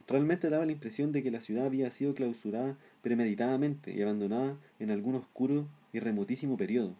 Realmente 0.06 0.50
daba 0.50 0.66
la 0.66 0.72
impresión 0.72 1.12
de 1.12 1.22
que 1.22 1.30
la 1.30 1.40
ciudad 1.40 1.66
había 1.66 1.90
sido 1.90 2.14
clausurada 2.14 2.76
premeditadamente 3.02 3.92
y 3.92 4.02
abandonada 4.02 4.56
en 4.78 4.90
algún 4.90 5.14
oscuro 5.14 5.68
y 5.92 6.00
remotísimo 6.00 6.56
periodo, 6.56 6.94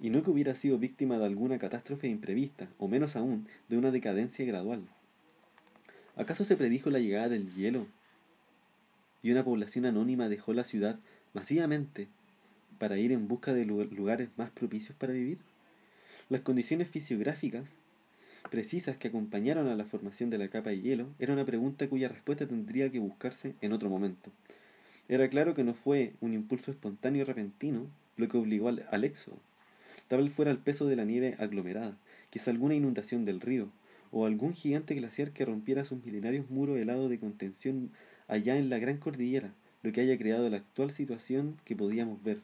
y 0.00 0.10
no 0.10 0.22
que 0.22 0.30
hubiera 0.30 0.54
sido 0.54 0.78
víctima 0.78 1.18
de 1.18 1.26
alguna 1.26 1.58
catástrofe 1.58 2.08
imprevista, 2.08 2.68
o 2.78 2.88
menos 2.88 3.16
aún 3.16 3.46
de 3.68 3.76
una 3.76 3.90
decadencia 3.90 4.44
gradual. 4.46 4.82
¿Acaso 6.20 6.44
se 6.44 6.58
predijo 6.58 6.90
la 6.90 6.98
llegada 6.98 7.30
del 7.30 7.50
hielo? 7.54 7.86
Y 9.22 9.30
una 9.30 9.42
población 9.42 9.86
anónima 9.86 10.28
dejó 10.28 10.52
la 10.52 10.64
ciudad 10.64 11.00
masivamente 11.32 12.08
para 12.78 12.98
ir 12.98 13.10
en 13.12 13.26
busca 13.26 13.54
de 13.54 13.64
lugares 13.64 14.28
más 14.36 14.50
propicios 14.50 14.94
para 14.98 15.14
vivir? 15.14 15.38
Las 16.28 16.42
condiciones 16.42 16.90
fisiográficas 16.90 17.70
precisas 18.50 18.98
que 18.98 19.08
acompañaron 19.08 19.66
a 19.68 19.74
la 19.74 19.86
formación 19.86 20.28
de 20.28 20.36
la 20.36 20.48
capa 20.48 20.68
de 20.68 20.82
hielo 20.82 21.06
era 21.18 21.32
una 21.32 21.46
pregunta 21.46 21.88
cuya 21.88 22.08
respuesta 22.08 22.46
tendría 22.46 22.92
que 22.92 22.98
buscarse 22.98 23.54
en 23.62 23.72
otro 23.72 23.88
momento. 23.88 24.30
Era 25.08 25.30
claro 25.30 25.54
que 25.54 25.64
no 25.64 25.72
fue 25.72 26.12
un 26.20 26.34
impulso 26.34 26.70
espontáneo 26.70 27.22
y 27.22 27.24
repentino 27.24 27.86
lo 28.18 28.28
que 28.28 28.36
obligó 28.36 28.68
al, 28.68 28.86
al 28.90 29.04
éxodo. 29.04 29.38
Tal 30.06 30.22
vez 30.22 30.34
fuera 30.34 30.50
el 30.50 30.58
peso 30.58 30.84
de 30.84 30.96
la 30.96 31.06
nieve 31.06 31.34
aglomerada, 31.38 31.96
quizá 32.28 32.50
alguna 32.50 32.74
inundación 32.74 33.24
del 33.24 33.40
río, 33.40 33.70
o 34.12 34.26
algún 34.26 34.54
gigante 34.54 34.94
glaciar 34.94 35.32
que 35.32 35.44
rompiera 35.44 35.84
sus 35.84 36.04
milenarios 36.04 36.50
muros 36.50 36.78
helados 36.78 37.10
de 37.10 37.18
contención 37.18 37.90
allá 38.28 38.56
en 38.56 38.70
la 38.70 38.78
gran 38.78 38.98
cordillera, 38.98 39.52
lo 39.82 39.92
que 39.92 40.00
haya 40.00 40.18
creado 40.18 40.48
la 40.50 40.58
actual 40.58 40.90
situación 40.90 41.56
que 41.64 41.76
podíamos 41.76 42.22
ver. 42.22 42.40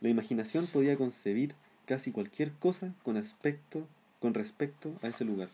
La 0.00 0.08
imaginación 0.08 0.66
podía 0.66 0.96
concebir 0.96 1.54
casi 1.86 2.12
cualquier 2.12 2.52
cosa 2.52 2.94
con 3.02 3.16
aspecto 3.16 3.86
con 4.20 4.34
respecto 4.34 4.92
a 5.02 5.08
ese 5.08 5.24
lugar. 5.24 5.48